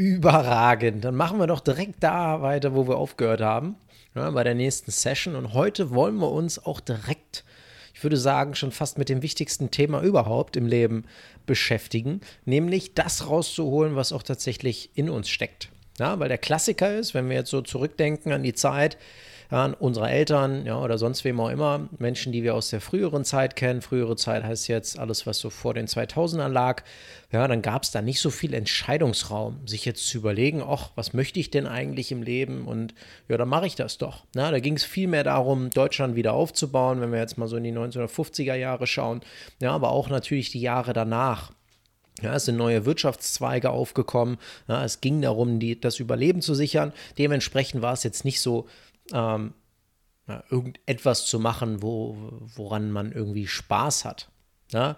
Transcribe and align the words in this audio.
Überragend. 0.00 1.04
Dann 1.04 1.14
machen 1.14 1.38
wir 1.38 1.46
doch 1.46 1.60
direkt 1.60 2.02
da 2.02 2.40
weiter, 2.40 2.74
wo 2.74 2.88
wir 2.88 2.96
aufgehört 2.96 3.42
haben, 3.42 3.76
ja, 4.14 4.30
bei 4.30 4.42
der 4.42 4.54
nächsten 4.54 4.90
Session. 4.90 5.36
Und 5.36 5.52
heute 5.52 5.90
wollen 5.90 6.16
wir 6.16 6.30
uns 6.30 6.58
auch 6.64 6.80
direkt, 6.80 7.44
ich 7.92 8.02
würde 8.02 8.16
sagen, 8.16 8.54
schon 8.54 8.72
fast 8.72 8.96
mit 8.96 9.10
dem 9.10 9.20
wichtigsten 9.20 9.70
Thema 9.70 10.00
überhaupt 10.00 10.56
im 10.56 10.64
Leben 10.64 11.04
beschäftigen, 11.44 12.22
nämlich 12.46 12.94
das 12.94 13.28
rauszuholen, 13.28 13.94
was 13.94 14.14
auch 14.14 14.22
tatsächlich 14.22 14.88
in 14.94 15.10
uns 15.10 15.28
steckt. 15.28 15.68
Ja, 15.98 16.18
weil 16.18 16.28
der 16.30 16.38
Klassiker 16.38 16.96
ist, 16.96 17.12
wenn 17.12 17.28
wir 17.28 17.36
jetzt 17.36 17.50
so 17.50 17.60
zurückdenken 17.60 18.32
an 18.32 18.42
die 18.42 18.54
Zeit, 18.54 18.96
ja, 19.50 19.74
unsere 19.78 20.08
Eltern 20.08 20.64
ja, 20.64 20.80
oder 20.80 20.96
sonst 20.96 21.24
wem 21.24 21.40
auch 21.40 21.48
immer, 21.48 21.88
Menschen, 21.98 22.32
die 22.32 22.42
wir 22.42 22.54
aus 22.54 22.70
der 22.70 22.80
früheren 22.80 23.24
Zeit 23.24 23.56
kennen. 23.56 23.82
Frühere 23.82 24.16
Zeit 24.16 24.44
heißt 24.44 24.68
jetzt 24.68 24.98
alles, 24.98 25.26
was 25.26 25.38
so 25.38 25.50
vor 25.50 25.74
den 25.74 25.86
2000ern 25.86 26.48
lag. 26.48 26.82
Ja, 27.32 27.46
dann 27.48 27.62
gab 27.62 27.82
es 27.82 27.90
da 27.90 28.02
nicht 28.02 28.20
so 28.20 28.30
viel 28.30 28.54
Entscheidungsraum, 28.54 29.66
sich 29.66 29.84
jetzt 29.84 30.06
zu 30.06 30.18
überlegen, 30.18 30.62
ach, 30.66 30.90
was 30.94 31.12
möchte 31.12 31.40
ich 31.40 31.50
denn 31.50 31.66
eigentlich 31.66 32.12
im 32.12 32.22
Leben? 32.22 32.66
Und 32.66 32.94
ja, 33.28 33.36
dann 33.36 33.48
mache 33.48 33.66
ich 33.66 33.74
das 33.74 33.98
doch. 33.98 34.24
Na, 34.34 34.50
da 34.50 34.60
ging 34.60 34.74
es 34.74 34.84
viel 34.84 35.08
mehr 35.08 35.24
darum, 35.24 35.70
Deutschland 35.70 36.16
wieder 36.16 36.32
aufzubauen, 36.32 37.00
wenn 37.00 37.12
wir 37.12 37.18
jetzt 37.18 37.38
mal 37.38 37.48
so 37.48 37.56
in 37.56 37.64
die 37.64 37.72
1950er 37.72 38.54
Jahre 38.54 38.86
schauen. 38.86 39.20
Ja, 39.60 39.72
aber 39.72 39.90
auch 39.90 40.08
natürlich 40.08 40.50
die 40.50 40.60
Jahre 40.60 40.92
danach. 40.92 41.52
Ja, 42.22 42.34
es 42.34 42.44
sind 42.44 42.56
neue 42.56 42.84
Wirtschaftszweige 42.84 43.70
aufgekommen. 43.70 44.36
Ja, 44.68 44.84
es 44.84 45.00
ging 45.00 45.22
darum, 45.22 45.58
die, 45.58 45.80
das 45.80 46.00
Überleben 46.00 46.42
zu 46.42 46.54
sichern. 46.54 46.92
Dementsprechend 47.18 47.82
war 47.82 47.94
es 47.94 48.02
jetzt 48.02 48.24
nicht 48.24 48.40
so 48.40 48.66
ähm, 49.12 49.54
ja, 50.28 50.44
irgendetwas 50.50 51.26
zu 51.26 51.38
machen, 51.38 51.82
wo, 51.82 52.16
woran 52.54 52.90
man 52.90 53.12
irgendwie 53.12 53.46
Spaß 53.46 54.04
hat. 54.04 54.28
Ja? 54.72 54.96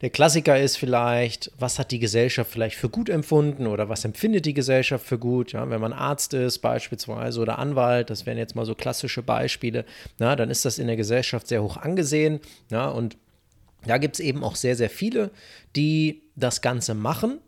Der 0.00 0.10
Klassiker 0.10 0.58
ist 0.58 0.76
vielleicht, 0.76 1.52
was 1.58 1.78
hat 1.78 1.90
die 1.90 1.98
Gesellschaft 1.98 2.50
vielleicht 2.50 2.76
für 2.76 2.88
gut 2.88 3.10
empfunden 3.10 3.66
oder 3.66 3.90
was 3.90 4.04
empfindet 4.04 4.46
die 4.46 4.54
Gesellschaft 4.54 5.04
für 5.04 5.18
gut? 5.18 5.52
Ja, 5.52 5.68
wenn 5.68 5.80
man 5.80 5.92
Arzt 5.92 6.32
ist 6.32 6.60
beispielsweise 6.60 7.40
oder 7.40 7.58
Anwalt, 7.58 8.08
das 8.08 8.24
wären 8.24 8.38
jetzt 8.38 8.56
mal 8.56 8.64
so 8.64 8.74
klassische 8.74 9.22
Beispiele, 9.22 9.84
ja, 10.18 10.36
dann 10.36 10.48
ist 10.48 10.64
das 10.64 10.78
in 10.78 10.86
der 10.86 10.96
Gesellschaft 10.96 11.48
sehr 11.48 11.62
hoch 11.62 11.76
angesehen. 11.76 12.40
Ja, 12.70 12.88
und 12.88 13.18
da 13.84 13.98
gibt 13.98 14.14
es 14.14 14.20
eben 14.20 14.42
auch 14.42 14.56
sehr, 14.56 14.74
sehr 14.74 14.90
viele, 14.90 15.30
die 15.76 16.22
das 16.34 16.62
Ganze 16.62 16.94
machen 16.94 17.38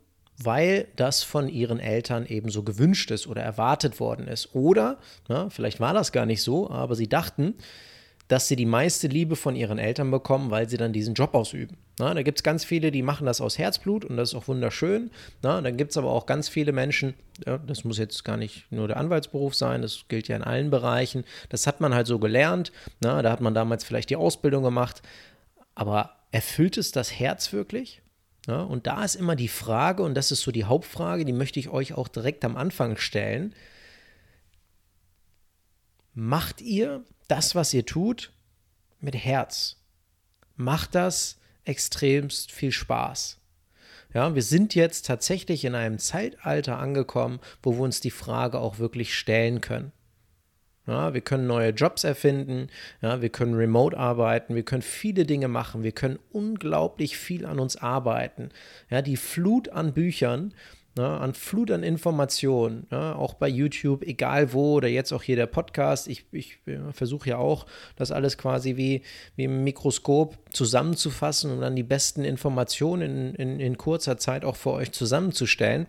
weil 0.44 0.88
das 0.96 1.22
von 1.22 1.48
ihren 1.48 1.80
Eltern 1.80 2.26
eben 2.26 2.50
so 2.50 2.62
gewünscht 2.62 3.10
ist 3.10 3.26
oder 3.26 3.42
erwartet 3.42 4.00
worden 4.00 4.26
ist. 4.28 4.54
Oder, 4.54 4.98
na, 5.28 5.50
vielleicht 5.50 5.80
war 5.80 5.94
das 5.94 6.12
gar 6.12 6.26
nicht 6.26 6.42
so, 6.42 6.70
aber 6.70 6.94
sie 6.94 7.08
dachten, 7.08 7.54
dass 8.28 8.48
sie 8.48 8.56
die 8.56 8.66
meiste 8.66 9.08
Liebe 9.08 9.36
von 9.36 9.56
ihren 9.56 9.78
Eltern 9.78 10.10
bekommen, 10.10 10.50
weil 10.50 10.68
sie 10.68 10.76
dann 10.78 10.92
diesen 10.92 11.14
Job 11.14 11.34
ausüben. 11.34 11.76
Na, 11.98 12.14
da 12.14 12.22
gibt 12.22 12.38
es 12.38 12.42
ganz 12.42 12.64
viele, 12.64 12.90
die 12.90 13.02
machen 13.02 13.26
das 13.26 13.40
aus 13.40 13.58
Herzblut 13.58 14.04
und 14.04 14.16
das 14.16 14.30
ist 14.30 14.34
auch 14.34 14.48
wunderschön. 14.48 15.10
Na, 15.42 15.60
dann 15.60 15.76
gibt 15.76 15.90
es 15.90 15.96
aber 15.96 16.10
auch 16.10 16.24
ganz 16.24 16.48
viele 16.48 16.72
Menschen, 16.72 17.14
ja, 17.46 17.58
das 17.58 17.84
muss 17.84 17.98
jetzt 17.98 18.24
gar 18.24 18.36
nicht 18.36 18.70
nur 18.70 18.88
der 18.88 18.96
Anwaltsberuf 18.96 19.54
sein, 19.54 19.82
das 19.82 20.04
gilt 20.08 20.28
ja 20.28 20.36
in 20.36 20.42
allen 20.42 20.70
Bereichen. 20.70 21.24
Das 21.50 21.66
hat 21.66 21.80
man 21.80 21.94
halt 21.94 22.06
so 22.06 22.18
gelernt. 22.18 22.72
Na, 23.00 23.22
da 23.22 23.30
hat 23.30 23.40
man 23.40 23.54
damals 23.54 23.84
vielleicht 23.84 24.10
die 24.10 24.16
Ausbildung 24.16 24.62
gemacht. 24.62 25.02
Aber 25.74 26.16
erfüllt 26.30 26.76
es 26.78 26.92
das 26.92 27.18
Herz 27.18 27.52
wirklich? 27.52 28.01
Ja, 28.46 28.62
und 28.62 28.86
da 28.86 29.04
ist 29.04 29.14
immer 29.14 29.36
die 29.36 29.48
Frage, 29.48 30.02
und 30.02 30.14
das 30.14 30.32
ist 30.32 30.42
so 30.42 30.50
die 30.50 30.64
Hauptfrage, 30.64 31.24
die 31.24 31.32
möchte 31.32 31.60
ich 31.60 31.68
euch 31.68 31.94
auch 31.94 32.08
direkt 32.08 32.44
am 32.44 32.56
Anfang 32.56 32.96
stellen. 32.96 33.54
Macht 36.14 36.60
ihr 36.60 37.04
das, 37.28 37.54
was 37.54 37.72
ihr 37.72 37.86
tut, 37.86 38.32
mit 39.00 39.14
Herz? 39.14 39.76
Macht 40.56 40.94
das 40.94 41.38
extremst 41.64 42.50
viel 42.50 42.72
Spaß? 42.72 43.38
Ja, 44.12 44.34
wir 44.34 44.42
sind 44.42 44.74
jetzt 44.74 45.06
tatsächlich 45.06 45.64
in 45.64 45.74
einem 45.74 45.98
Zeitalter 45.98 46.78
angekommen, 46.78 47.40
wo 47.62 47.72
wir 47.74 47.80
uns 47.80 48.00
die 48.00 48.10
Frage 48.10 48.58
auch 48.58 48.78
wirklich 48.78 49.16
stellen 49.16 49.60
können. 49.60 49.92
Ja, 50.86 51.14
wir 51.14 51.20
können 51.20 51.46
neue 51.46 51.70
Jobs 51.70 52.02
erfinden, 52.02 52.66
ja, 53.02 53.22
wir 53.22 53.28
können 53.28 53.54
remote 53.54 53.96
arbeiten, 53.96 54.56
wir 54.56 54.64
können 54.64 54.82
viele 54.82 55.24
Dinge 55.24 55.46
machen, 55.46 55.84
wir 55.84 55.92
können 55.92 56.18
unglaublich 56.32 57.16
viel 57.16 57.46
an 57.46 57.60
uns 57.60 57.76
arbeiten. 57.76 58.50
Ja, 58.90 59.00
die 59.00 59.16
Flut 59.16 59.68
an 59.68 59.92
Büchern, 59.92 60.52
ja, 60.98 61.18
an 61.18 61.34
Flut 61.34 61.70
an 61.70 61.84
Informationen, 61.84 62.88
ja, 62.90 63.14
auch 63.14 63.34
bei 63.34 63.48
YouTube, 63.48 64.02
egal 64.02 64.52
wo, 64.52 64.74
oder 64.74 64.88
jetzt 64.88 65.12
auch 65.12 65.22
hier 65.22 65.36
der 65.36 65.46
Podcast. 65.46 66.08
Ich, 66.08 66.26
ich 66.32 66.58
versuche 66.90 67.30
ja 67.30 67.38
auch, 67.38 67.66
das 67.94 68.10
alles 68.10 68.36
quasi 68.36 68.76
wie, 68.76 69.02
wie 69.36 69.44
im 69.44 69.62
Mikroskop 69.62 70.36
zusammenzufassen 70.50 71.52
und 71.52 71.60
dann 71.60 71.76
die 71.76 71.84
besten 71.84 72.24
Informationen 72.24 73.34
in, 73.34 73.34
in, 73.36 73.60
in 73.60 73.78
kurzer 73.78 74.18
Zeit 74.18 74.44
auch 74.44 74.56
für 74.56 74.72
euch 74.72 74.90
zusammenzustellen. 74.90 75.86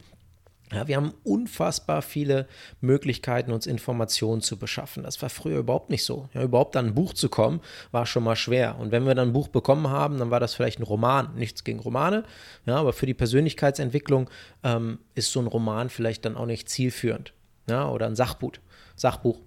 Ja, 0.74 0.88
wir 0.88 0.96
haben 0.96 1.14
unfassbar 1.24 2.02
viele 2.02 2.48
Möglichkeiten, 2.82 3.52
uns 3.52 3.68
Informationen 3.68 4.42
zu 4.42 4.58
beschaffen. 4.58 5.04
Das 5.04 5.22
war 5.22 5.30
früher 5.30 5.60
überhaupt 5.60 5.90
nicht 5.90 6.04
so. 6.04 6.30
Ja, 6.34 6.42
überhaupt 6.44 6.76
an 6.76 6.88
ein 6.88 6.96
Buch 6.96 7.14
zu 7.14 7.30
kommen, 7.30 7.62
war 7.92 8.06
schon 8.06 8.24
mal 8.24 8.36
schwer. 8.36 8.78
Und 8.80 8.92
wenn 8.92 9.06
wir 9.06 9.16
dann 9.16 9.30
ein 9.30 9.34
Buch 9.34 9.48
bekommen 9.48 9.90
haben, 9.90 10.18
dann 10.18 10.32
war 10.32 10.40
das 10.40 10.54
vielleicht 10.54 10.80
ein 10.80 10.84
Roman. 10.84 11.36
Nichts 11.36 11.64
gegen 11.64 11.80
Romane, 11.80 12.24
ja, 12.66 12.78
aber 12.78 12.94
für 12.94 13.06
die 13.06 13.14
Persönlichkeitsentwicklung 13.14 14.30
ähm, 14.64 15.00
ist 15.16 15.32
so 15.32 15.40
ein 15.40 15.48
Roman 15.48 15.90
vielleicht 15.90 16.26
dann 16.26 16.36
auch 16.36 16.46
nicht 16.46 16.70
zielführend. 16.70 17.34
Ja, 17.68 17.90
oder 17.90 18.08
ein 18.08 18.16
Sachbuch. 18.16 18.54
Sachbuch. 18.96 19.40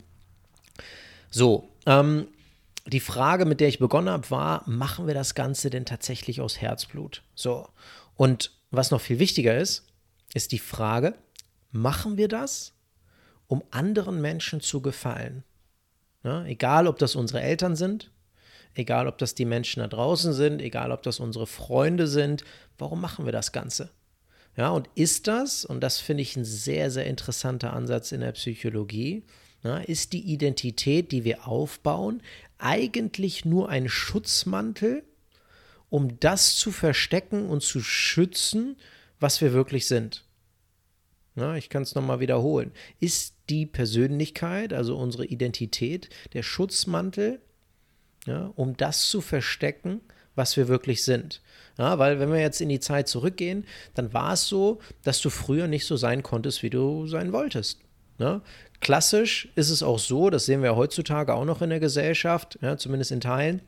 So, 1.30 1.68
ähm, 1.86 2.28
die 2.86 3.00
Frage, 3.00 3.46
mit 3.46 3.60
der 3.60 3.68
ich 3.68 3.78
begonnen 3.78 4.08
habe, 4.08 4.30
war, 4.30 4.62
machen 4.66 5.06
wir 5.06 5.14
das 5.14 5.34
Ganze 5.34 5.70
denn 5.70 5.84
tatsächlich 5.84 6.40
aus 6.40 6.60
Herzblut? 6.60 7.22
So. 7.34 7.68
Und 8.14 8.52
was 8.70 8.90
noch 8.90 9.00
viel 9.00 9.18
wichtiger 9.18 9.56
ist, 9.56 9.86
ist 10.34 10.52
die 10.52 10.58
Frage, 10.58 11.14
machen 11.70 12.16
wir 12.16 12.28
das, 12.28 12.74
um 13.46 13.62
anderen 13.70 14.20
Menschen 14.20 14.60
zu 14.60 14.80
gefallen? 14.80 15.44
Ja, 16.24 16.44
egal, 16.44 16.86
ob 16.86 16.98
das 16.98 17.14
unsere 17.14 17.40
Eltern 17.40 17.76
sind, 17.76 18.10
egal, 18.74 19.06
ob 19.06 19.18
das 19.18 19.34
die 19.34 19.44
Menschen 19.44 19.80
da 19.80 19.86
draußen 19.86 20.32
sind, 20.32 20.60
egal, 20.60 20.90
ob 20.90 21.02
das 21.02 21.20
unsere 21.20 21.46
Freunde 21.46 22.06
sind, 22.08 22.44
warum 22.78 23.00
machen 23.00 23.24
wir 23.24 23.32
das 23.32 23.52
Ganze? 23.52 23.90
Ja, 24.56 24.70
und 24.70 24.88
ist 24.94 25.26
das, 25.26 25.64
und 25.64 25.80
das 25.80 26.00
finde 26.00 26.22
ich 26.22 26.36
ein 26.36 26.44
sehr, 26.44 26.90
sehr 26.90 27.06
interessanter 27.06 27.72
Ansatz 27.74 28.12
in 28.12 28.20
der 28.20 28.32
Psychologie, 28.32 29.24
ja, 29.62 29.78
ist 29.78 30.12
die 30.12 30.22
Identität, 30.32 31.12
die 31.12 31.24
wir 31.24 31.46
aufbauen, 31.46 32.22
eigentlich 32.58 33.44
nur 33.44 33.68
ein 33.68 33.88
Schutzmantel, 33.88 35.02
um 35.90 36.18
das 36.20 36.56
zu 36.56 36.72
verstecken 36.72 37.48
und 37.48 37.62
zu 37.62 37.80
schützen, 37.80 38.76
was 39.20 39.40
wir 39.40 39.52
wirklich 39.52 39.86
sind? 39.86 40.24
Na, 41.34 41.56
ich 41.56 41.68
kann 41.68 41.82
es 41.82 41.94
nochmal 41.94 42.20
wiederholen. 42.20 42.72
Ist 42.98 43.34
die 43.50 43.66
Persönlichkeit, 43.66 44.72
also 44.72 44.96
unsere 44.96 45.26
Identität, 45.26 46.08
der 46.32 46.42
Schutzmantel, 46.42 47.40
ja, 48.26 48.50
um 48.56 48.76
das 48.76 49.08
zu 49.08 49.20
verstecken, 49.20 50.00
was 50.34 50.56
wir 50.56 50.68
wirklich 50.68 51.04
sind? 51.04 51.42
Ja, 51.78 51.98
weil 51.98 52.18
wenn 52.20 52.32
wir 52.32 52.40
jetzt 52.40 52.60
in 52.60 52.70
die 52.70 52.80
Zeit 52.80 53.06
zurückgehen, 53.06 53.66
dann 53.94 54.14
war 54.14 54.32
es 54.32 54.48
so, 54.48 54.80
dass 55.02 55.20
du 55.20 55.28
früher 55.28 55.68
nicht 55.68 55.84
so 55.84 55.96
sein 55.96 56.22
konntest, 56.22 56.62
wie 56.62 56.70
du 56.70 57.06
sein 57.06 57.32
wolltest. 57.32 57.80
Ja? 58.18 58.40
Klassisch 58.80 59.48
ist 59.56 59.70
es 59.70 59.82
auch 59.82 59.98
so, 59.98 60.30
das 60.30 60.46
sehen 60.46 60.62
wir 60.62 60.74
heutzutage 60.74 61.34
auch 61.34 61.44
noch 61.44 61.60
in 61.60 61.70
der 61.70 61.80
Gesellschaft, 61.80 62.58
ja, 62.62 62.76
zumindest 62.76 63.10
in 63.10 63.20
Teilen, 63.20 63.62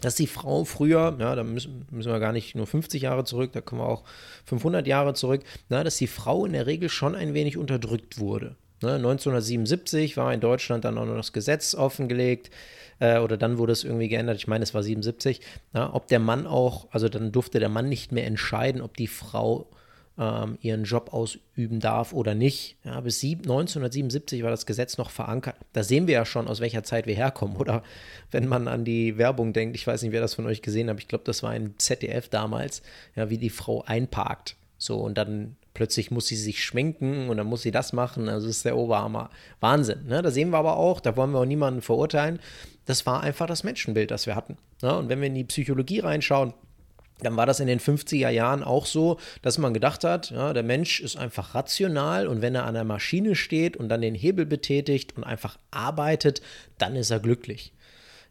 dass 0.00 0.14
die 0.14 0.26
Frau 0.26 0.64
früher, 0.64 1.16
ja, 1.18 1.34
da 1.34 1.44
müssen, 1.44 1.86
müssen, 1.90 2.10
wir 2.10 2.20
gar 2.20 2.32
nicht 2.32 2.54
nur 2.54 2.66
50 2.66 3.02
Jahre 3.02 3.24
zurück, 3.24 3.52
da 3.52 3.60
kommen 3.60 3.80
wir 3.80 3.88
auch 3.88 4.04
500 4.46 4.86
Jahre 4.86 5.14
zurück, 5.14 5.42
na, 5.68 5.84
dass 5.84 5.96
die 5.96 6.06
Frau 6.06 6.44
in 6.46 6.52
der 6.52 6.66
Regel 6.66 6.88
schon 6.88 7.14
ein 7.14 7.34
wenig 7.34 7.56
unterdrückt 7.56 8.18
wurde. 8.18 8.56
Ne, 8.82 8.94
1977 8.94 10.16
war 10.16 10.32
in 10.32 10.40
Deutschland 10.40 10.84
dann 10.84 10.96
auch 10.96 11.04
noch 11.04 11.16
das 11.16 11.32
Gesetz 11.32 11.74
offengelegt 11.74 12.50
äh, 12.98 13.18
oder 13.18 13.36
dann 13.36 13.58
wurde 13.58 13.72
es 13.72 13.84
irgendwie 13.84 14.08
geändert, 14.08 14.38
ich 14.38 14.48
meine, 14.48 14.62
es 14.62 14.72
war 14.72 14.82
77, 14.82 15.40
na, 15.72 15.92
ob 15.94 16.08
der 16.08 16.18
Mann 16.18 16.46
auch, 16.46 16.88
also 16.90 17.08
dann 17.08 17.30
durfte 17.30 17.60
der 17.60 17.68
Mann 17.68 17.88
nicht 17.88 18.10
mehr 18.10 18.26
entscheiden, 18.26 18.80
ob 18.80 18.96
die 18.96 19.06
Frau 19.06 19.68
ähm, 20.18 20.58
ihren 20.60 20.84
Job 20.84 21.12
ausüben 21.12 21.80
darf 21.80 22.12
oder 22.12 22.34
nicht. 22.34 22.76
Ja, 22.84 23.00
bis 23.00 23.22
1977 23.22 24.42
war 24.42 24.50
das 24.50 24.66
Gesetz 24.66 24.98
noch 24.98 25.10
verankert. 25.10 25.56
Da 25.72 25.82
sehen 25.82 26.06
wir 26.06 26.14
ja 26.14 26.24
schon, 26.24 26.48
aus 26.48 26.60
welcher 26.60 26.82
Zeit 26.82 27.06
wir 27.06 27.14
herkommen. 27.14 27.56
Oder 27.60 27.82
wenn 28.30 28.46
man 28.46 28.68
an 28.68 28.84
die 28.84 29.18
Werbung 29.18 29.52
denkt, 29.52 29.76
ich 29.76 29.86
weiß 29.86 30.02
nicht, 30.02 30.12
wer 30.12 30.20
das 30.20 30.34
von 30.34 30.46
euch 30.46 30.62
gesehen 30.62 30.90
hat, 30.90 30.98
ich 30.98 31.08
glaube, 31.08 31.24
das 31.24 31.42
war 31.42 31.50
ein 31.50 31.74
ZDF 31.78 32.28
damals, 32.28 32.82
ja, 33.16 33.30
wie 33.30 33.38
die 33.38 33.50
Frau 33.50 33.82
einparkt. 33.82 34.56
So, 34.78 34.98
und 34.98 35.18
dann 35.18 35.56
plötzlich 35.74 36.10
muss 36.10 36.26
sie 36.26 36.36
sich 36.36 36.64
schminken 36.64 37.28
und 37.28 37.36
dann 37.36 37.46
muss 37.46 37.62
sie 37.62 37.70
das 37.70 37.92
machen. 37.92 38.28
Also 38.28 38.46
das 38.46 38.56
ist 38.56 38.64
der 38.64 38.76
Oberhammer. 38.76 39.30
Wahnsinn. 39.60 40.06
Ne? 40.06 40.22
Da 40.22 40.30
sehen 40.30 40.50
wir 40.50 40.58
aber 40.58 40.76
auch, 40.76 41.00
da 41.00 41.16
wollen 41.16 41.32
wir 41.32 41.40
auch 41.40 41.46
niemanden 41.46 41.82
verurteilen. 41.82 42.40
Das 42.86 43.06
war 43.06 43.22
einfach 43.22 43.46
das 43.46 43.62
Menschenbild, 43.62 44.10
das 44.10 44.26
wir 44.26 44.36
hatten. 44.36 44.56
Ne? 44.82 44.96
Und 44.96 45.08
wenn 45.08 45.20
wir 45.20 45.28
in 45.28 45.34
die 45.34 45.44
Psychologie 45.44 46.00
reinschauen, 46.00 46.54
dann 47.20 47.36
war 47.36 47.46
das 47.46 47.60
in 47.60 47.66
den 47.66 47.80
50er 47.80 48.28
Jahren 48.28 48.62
auch 48.62 48.86
so, 48.86 49.18
dass 49.42 49.58
man 49.58 49.74
gedacht 49.74 50.04
hat, 50.04 50.30
ja, 50.30 50.52
der 50.52 50.62
Mensch 50.62 51.00
ist 51.00 51.16
einfach 51.16 51.54
rational 51.54 52.26
und 52.26 52.42
wenn 52.42 52.54
er 52.54 52.66
an 52.66 52.74
der 52.74 52.84
Maschine 52.84 53.34
steht 53.34 53.76
und 53.76 53.88
dann 53.88 54.00
den 54.00 54.14
Hebel 54.14 54.46
betätigt 54.46 55.16
und 55.16 55.24
einfach 55.24 55.58
arbeitet, 55.70 56.42
dann 56.78 56.96
ist 56.96 57.10
er 57.10 57.20
glücklich. 57.20 57.72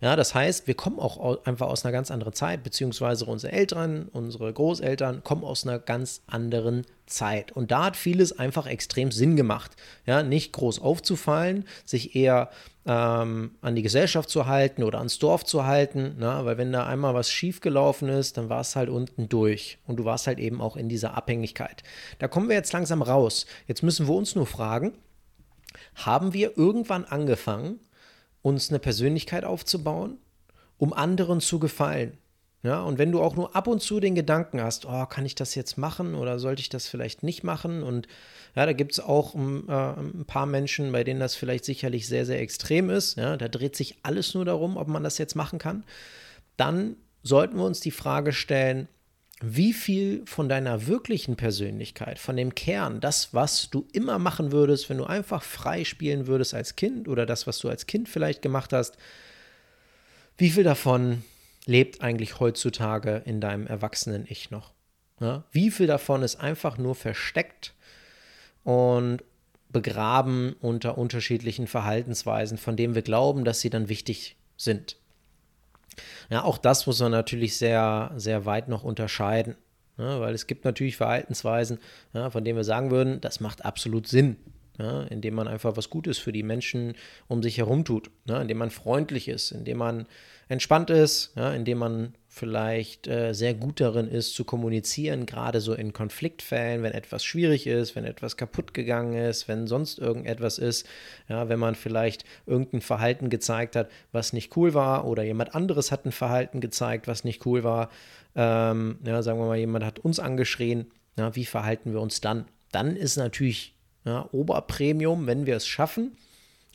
Ja, 0.01 0.15
das 0.15 0.33
heißt, 0.33 0.65
wir 0.65 0.75
kommen 0.75 0.97
auch 0.97 1.43
einfach 1.45 1.67
aus 1.67 1.83
einer 1.83 1.91
ganz 1.91 2.09
anderen 2.09 2.33
Zeit, 2.33 2.63
beziehungsweise 2.63 3.25
unsere 3.25 3.51
Eltern, 3.51 4.07
unsere 4.13 4.51
Großeltern 4.53 5.23
kommen 5.23 5.43
aus 5.43 5.67
einer 5.67 5.77
ganz 5.77 6.21
anderen 6.25 6.85
Zeit. 7.05 7.51
Und 7.51 7.71
da 7.71 7.85
hat 7.85 7.97
vieles 7.97 8.37
einfach 8.37 8.65
extrem 8.65 9.11
Sinn 9.11 9.35
gemacht. 9.35 9.75
Ja, 10.05 10.23
nicht 10.23 10.53
groß 10.53 10.79
aufzufallen, 10.79 11.65
sich 11.83 12.15
eher 12.15 12.49
ähm, 12.85 13.51
an 13.61 13.75
die 13.75 13.81
Gesellschaft 13.81 14.29
zu 14.29 14.45
halten 14.45 14.83
oder 14.83 14.99
ans 14.99 15.19
Dorf 15.19 15.43
zu 15.43 15.65
halten, 15.65 16.15
na, 16.17 16.45
weil 16.45 16.57
wenn 16.57 16.71
da 16.71 16.85
einmal 16.85 17.13
was 17.13 17.29
schiefgelaufen 17.29 18.07
ist, 18.07 18.37
dann 18.37 18.47
war 18.47 18.61
es 18.61 18.77
halt 18.77 18.89
unten 18.89 19.27
durch 19.27 19.79
und 19.85 19.97
du 19.97 20.05
warst 20.05 20.27
halt 20.27 20.39
eben 20.39 20.61
auch 20.61 20.77
in 20.77 20.87
dieser 20.87 21.15
Abhängigkeit. 21.15 21.83
Da 22.19 22.29
kommen 22.29 22.47
wir 22.47 22.55
jetzt 22.55 22.71
langsam 22.71 23.01
raus. 23.01 23.45
Jetzt 23.67 23.83
müssen 23.83 24.07
wir 24.07 24.15
uns 24.15 24.33
nur 24.33 24.45
fragen, 24.45 24.93
haben 25.95 26.33
wir 26.33 26.57
irgendwann 26.57 27.03
angefangen, 27.03 27.79
uns 28.41 28.69
eine 28.69 28.79
Persönlichkeit 28.79 29.43
aufzubauen, 29.43 30.17
um 30.77 30.93
anderen 30.93 31.41
zu 31.41 31.59
gefallen. 31.59 32.17
Ja, 32.61 32.81
und 32.81 32.97
wenn 32.97 33.11
du 33.13 33.21
auch 33.21 33.37
nur 33.37 33.55
ab 33.55 33.67
und 33.67 33.81
zu 33.81 34.01
den 34.01 34.15
Gedanken 34.15 34.61
hast, 34.61 34.85
oh, 34.85 35.05
kann 35.05 35.25
ich 35.25 35.33
das 35.33 35.55
jetzt 35.55 35.77
machen 35.77 36.13
oder 36.13 36.39
sollte 36.39 36.61
ich 36.61 36.67
das 36.67 36.87
vielleicht 36.87 37.23
nicht 37.23 37.43
machen? 37.43 37.83
Und 37.83 38.07
ja, 38.53 38.65
da 38.65 38.73
gibt 38.73 38.91
es 38.91 38.99
auch 38.99 39.33
um, 39.33 39.69
äh, 39.69 39.71
ein 39.71 40.25
paar 40.27 40.45
Menschen, 40.45 40.91
bei 40.91 41.05
denen 41.05 41.21
das 41.21 41.35
vielleicht 41.35 41.63
sicherlich 41.63 42.07
sehr, 42.07 42.25
sehr 42.25 42.41
extrem 42.41 42.89
ist. 42.89 43.15
Ja, 43.15 43.37
da 43.37 43.47
dreht 43.47 43.77
sich 43.77 43.95
alles 44.03 44.33
nur 44.33 44.43
darum, 44.43 44.75
ob 44.75 44.89
man 44.89 45.03
das 45.03 45.17
jetzt 45.17 45.35
machen 45.35 45.57
kann. 45.57 45.85
Dann 46.57 46.97
sollten 47.23 47.55
wir 47.55 47.63
uns 47.63 47.79
die 47.79 47.91
Frage 47.91 48.33
stellen, 48.33 48.89
wie 49.41 49.71
viel 49.71 50.23
von 50.25 50.49
deiner 50.49 50.87
wirklichen 50.87 51.37
Persönlichkeit, 51.37 52.19
von 52.19 52.35
dem 52.35 52.55
Kern, 52.55 52.99
das, 52.99 53.33
was 53.33 53.69
du 53.69 53.87
immer 53.93 54.19
machen 54.19 54.51
würdest, 54.51 54.89
wenn 54.89 54.97
du 54.97 55.05
einfach 55.05 55.43
frei 55.43 55.85
spielen 55.85 56.27
würdest 56.27 56.53
als 56.53 56.75
Kind 56.75 57.07
oder 57.07 57.25
das, 57.25 57.47
was 57.47 57.59
du 57.59 57.69
als 57.69 57.87
Kind 57.87 58.09
vielleicht 58.09 58.41
gemacht 58.41 58.73
hast, 58.73 58.97
wie 60.37 60.49
viel 60.49 60.63
davon 60.63 61.23
lebt 61.65 62.01
eigentlich 62.01 62.39
heutzutage 62.39 63.21
in 63.25 63.39
deinem 63.39 63.67
erwachsenen 63.67 64.25
Ich 64.27 64.51
noch? 64.51 64.73
Ja? 65.21 65.43
Wie 65.51 65.71
viel 65.71 65.87
davon 65.87 66.23
ist 66.23 66.37
einfach 66.37 66.77
nur 66.77 66.95
versteckt 66.95 67.73
und 68.63 69.23
begraben 69.69 70.55
unter 70.59 70.97
unterschiedlichen 70.97 71.67
Verhaltensweisen, 71.67 72.57
von 72.57 72.75
denen 72.75 72.95
wir 72.95 73.03
glauben, 73.03 73.45
dass 73.45 73.61
sie 73.61 73.69
dann 73.69 73.87
wichtig 73.87 74.35
sind? 74.57 74.97
Ja, 76.29 76.43
auch 76.43 76.57
das 76.57 76.87
muss 76.87 76.99
man 76.99 77.11
natürlich 77.11 77.57
sehr, 77.57 78.11
sehr 78.15 78.45
weit 78.45 78.67
noch 78.67 78.83
unterscheiden. 78.83 79.55
Ja, 79.97 80.21
weil 80.21 80.33
es 80.33 80.47
gibt 80.47 80.63
natürlich 80.63 80.95
Verhaltensweisen, 80.95 81.79
ja, 82.13 82.29
von 82.29 82.45
denen 82.45 82.57
wir 82.57 82.63
sagen 82.63 82.89
würden, 82.89 83.19
das 83.19 83.41
macht 83.41 83.65
absolut 83.65 84.07
Sinn. 84.07 84.37
Ja, 84.77 85.03
indem 85.03 85.35
man 85.35 85.49
einfach 85.49 85.75
was 85.75 85.89
Gutes 85.89 86.17
für 86.19 86.31
die 86.31 86.41
Menschen 86.41 86.93
um 87.27 87.43
sich 87.43 87.57
herum 87.57 87.83
tut, 87.83 88.11
ja, 88.29 88.41
indem 88.41 88.59
man 88.59 88.69
freundlich 88.69 89.27
ist, 89.27 89.51
indem 89.51 89.77
man 89.77 90.07
entspannt 90.47 90.89
ist, 90.89 91.33
ja, 91.35 91.51
indem 91.51 91.79
man 91.79 92.15
vielleicht 92.31 93.07
äh, 93.07 93.33
sehr 93.33 93.55
gut 93.55 93.81
darin 93.81 94.07
ist 94.07 94.35
zu 94.35 94.45
kommunizieren, 94.45 95.25
gerade 95.25 95.59
so 95.61 95.73
in 95.73 95.93
Konfliktfällen, 95.93 96.83
wenn 96.83 96.93
etwas 96.93 97.25
schwierig 97.25 97.65
ist, 97.65 97.95
wenn 97.95 98.05
etwas 98.05 98.37
kaputt 98.37 98.75
gegangen 98.75 99.13
ist, 99.13 99.47
wenn 99.47 99.65
sonst 99.65 99.97
irgendetwas 99.97 100.59
ist, 100.59 100.87
ja, 101.27 101.49
wenn 101.49 101.57
man 101.57 101.73
vielleicht 101.73 102.25
irgendein 102.45 102.81
Verhalten 102.81 103.31
gezeigt 103.31 103.75
hat, 103.75 103.89
was 104.11 104.31
nicht 104.31 104.55
cool 104.55 104.75
war 104.75 105.07
oder 105.07 105.23
jemand 105.23 105.55
anderes 105.55 105.91
hat 105.91 106.05
ein 106.05 106.11
Verhalten 106.11 106.61
gezeigt, 106.61 107.07
was 107.07 107.23
nicht 107.23 107.47
cool 107.47 107.63
war, 107.63 107.89
ähm, 108.35 108.99
ja, 109.03 109.23
sagen 109.23 109.39
wir 109.39 109.47
mal, 109.47 109.57
jemand 109.57 109.83
hat 109.83 109.97
uns 109.97 110.19
angeschrien, 110.19 110.85
ja, 111.17 111.35
wie 111.35 111.45
verhalten 111.45 111.93
wir 111.93 111.99
uns 111.99 112.21
dann? 112.21 112.45
Dann 112.71 112.95
ist 112.95 113.17
natürlich 113.17 113.73
ja, 114.05 114.29
Oberpremium, 114.31 115.25
wenn 115.25 115.47
wir 115.47 115.55
es 115.55 115.67
schaffen, 115.67 116.15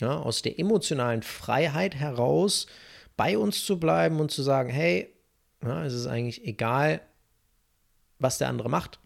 ja, 0.01 0.19
aus 0.19 0.43
der 0.43 0.59
emotionalen 0.59 1.23
Freiheit 1.23 1.95
heraus 1.95 2.67
bei 3.17 3.39
uns 3.39 3.65
zu 3.65 3.79
bleiben 3.79 4.19
und 4.19 4.33
zu 4.33 4.43
sagen, 4.43 4.69
hey, 4.69 5.14
ja, 5.65 5.85
es 5.85 5.95
ist 5.95 6.07
eigentlich 6.07 6.47
egal, 6.47 7.01
was 8.19 8.39
der 8.39 8.49
andere 8.49 8.69
macht. 8.69 9.01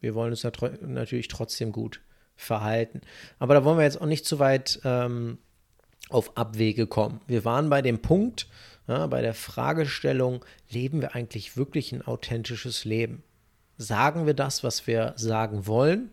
Wir 0.00 0.14
wollen 0.14 0.30
uns 0.30 0.44
natürlich 0.44 1.28
trotzdem 1.28 1.72
gut 1.72 2.00
verhalten. 2.36 3.00
Aber 3.38 3.54
da 3.54 3.64
wollen 3.64 3.78
wir 3.78 3.84
jetzt 3.84 4.00
auch 4.00 4.06
nicht 4.06 4.24
zu 4.24 4.38
weit 4.38 4.80
ähm, 4.84 5.38
auf 6.08 6.36
Abwege 6.36 6.86
kommen. 6.86 7.20
Wir 7.26 7.44
waren 7.44 7.68
bei 7.68 7.82
dem 7.82 8.00
Punkt, 8.00 8.48
ja, 8.86 9.06
bei 9.06 9.22
der 9.22 9.34
Fragestellung, 9.34 10.44
leben 10.70 11.00
wir 11.00 11.14
eigentlich 11.14 11.56
wirklich 11.56 11.92
ein 11.92 12.02
authentisches 12.02 12.84
Leben? 12.84 13.22
Sagen 13.76 14.26
wir 14.26 14.34
das, 14.34 14.64
was 14.64 14.86
wir 14.86 15.14
sagen 15.16 15.66
wollen? 15.66 16.10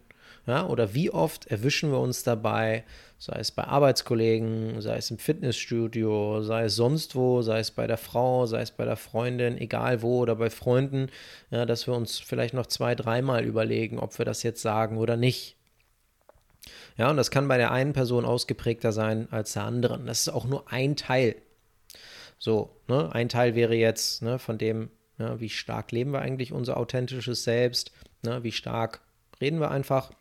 Ja, 0.48 0.68
oder 0.68 0.94
wie 0.94 1.10
oft 1.10 1.48
erwischen 1.48 1.92
wir 1.92 2.00
uns 2.00 2.24
dabei, 2.24 2.84
sei 3.18 3.40
es 3.40 3.52
bei 3.52 3.64
Arbeitskollegen, 3.64 4.82
sei 4.82 4.98
es 4.98 5.10
im 5.12 5.18
Fitnessstudio, 5.18 6.42
sei 6.42 6.66
es 6.66 6.76
sonst 6.76 7.16
wo, 7.16 7.42
sei 7.42 7.60
es 7.60 7.72
bei 7.72 7.88
der 7.88 7.98
Frau, 7.98 8.46
sei 8.46 8.62
es 8.62 8.72
bei 8.72 8.86
der 8.86 8.98
Freundin, 8.98 9.58
egal 9.58 10.02
wo 10.02 10.20
oder 10.20 10.36
bei 10.36 10.50
Freunden, 10.50 11.10
ja, 11.50 11.66
dass 11.66 11.88
wir 11.88 11.94
uns 11.94 12.20
vielleicht 12.20 12.54
noch 12.54 12.68
zwei, 12.68 12.96
dreimal 12.96 13.46
überlegen, 13.46 14.00
ob 14.00 14.18
wir 14.18 14.26
das 14.26 14.44
jetzt 14.44 14.62
sagen 14.62 14.98
oder 14.98 15.18
nicht. 15.18 15.56
Ja, 16.98 17.10
und 17.10 17.18
das 17.18 17.32
kann 17.32 17.48
bei 17.48 17.58
der 17.58 17.72
einen 17.72 17.94
Person 17.94 18.26
ausgeprägter 18.26 18.92
sein 18.92 19.28
als 19.32 19.54
der 19.54 19.64
anderen. 19.64 20.06
Das 20.06 20.22
ist 20.22 20.30
auch 20.30 20.46
nur 20.46 20.72
ein 20.72 20.96
Teil. 20.96 21.36
So, 22.38 22.78
ne, 22.88 23.14
ein 23.14 23.30
Teil 23.30 23.56
wäre 23.56 23.76
jetzt 23.76 24.22
ne, 24.22 24.40
von 24.40 24.58
dem, 24.58 24.90
ja, 25.18 25.40
wie 25.40 25.50
stark 25.50 25.92
leben 25.92 26.12
wir 26.12 26.22
eigentlich 26.22 26.54
unser 26.54 26.78
authentisches 26.78 27.44
Selbst, 27.44 27.92
ne, 28.24 28.44
wie 28.44 28.52
stark 28.52 29.02
reden 29.42 29.60
wir 29.60 29.72
einfach 29.72 30.12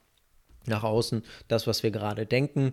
nach 0.66 0.82
außen, 0.82 1.22
das, 1.49 1.66
was 1.66 1.82
wir 1.82 1.90
gerade 1.90 2.26
denken. 2.26 2.72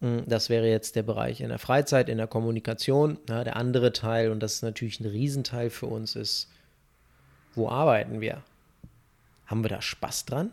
Hm, 0.00 0.24
das 0.26 0.50
wäre 0.50 0.68
jetzt 0.68 0.96
der 0.96 1.02
Bereich 1.02 1.40
in 1.40 1.48
der 1.48 1.58
Freizeit, 1.58 2.08
in 2.08 2.18
der 2.18 2.26
Kommunikation. 2.26 3.18
Ja, 3.28 3.44
der 3.44 3.56
andere 3.56 3.92
Teil, 3.92 4.30
und 4.30 4.40
das 4.40 4.54
ist 4.54 4.62
natürlich 4.62 5.00
ein 5.00 5.06
Riesenteil 5.06 5.70
für 5.70 5.86
uns, 5.86 6.16
ist, 6.16 6.48
wo 7.54 7.68
arbeiten 7.68 8.20
wir? 8.20 8.42
Haben 9.46 9.64
wir 9.64 9.70
da 9.70 9.80
Spaß 9.80 10.26
dran? 10.26 10.50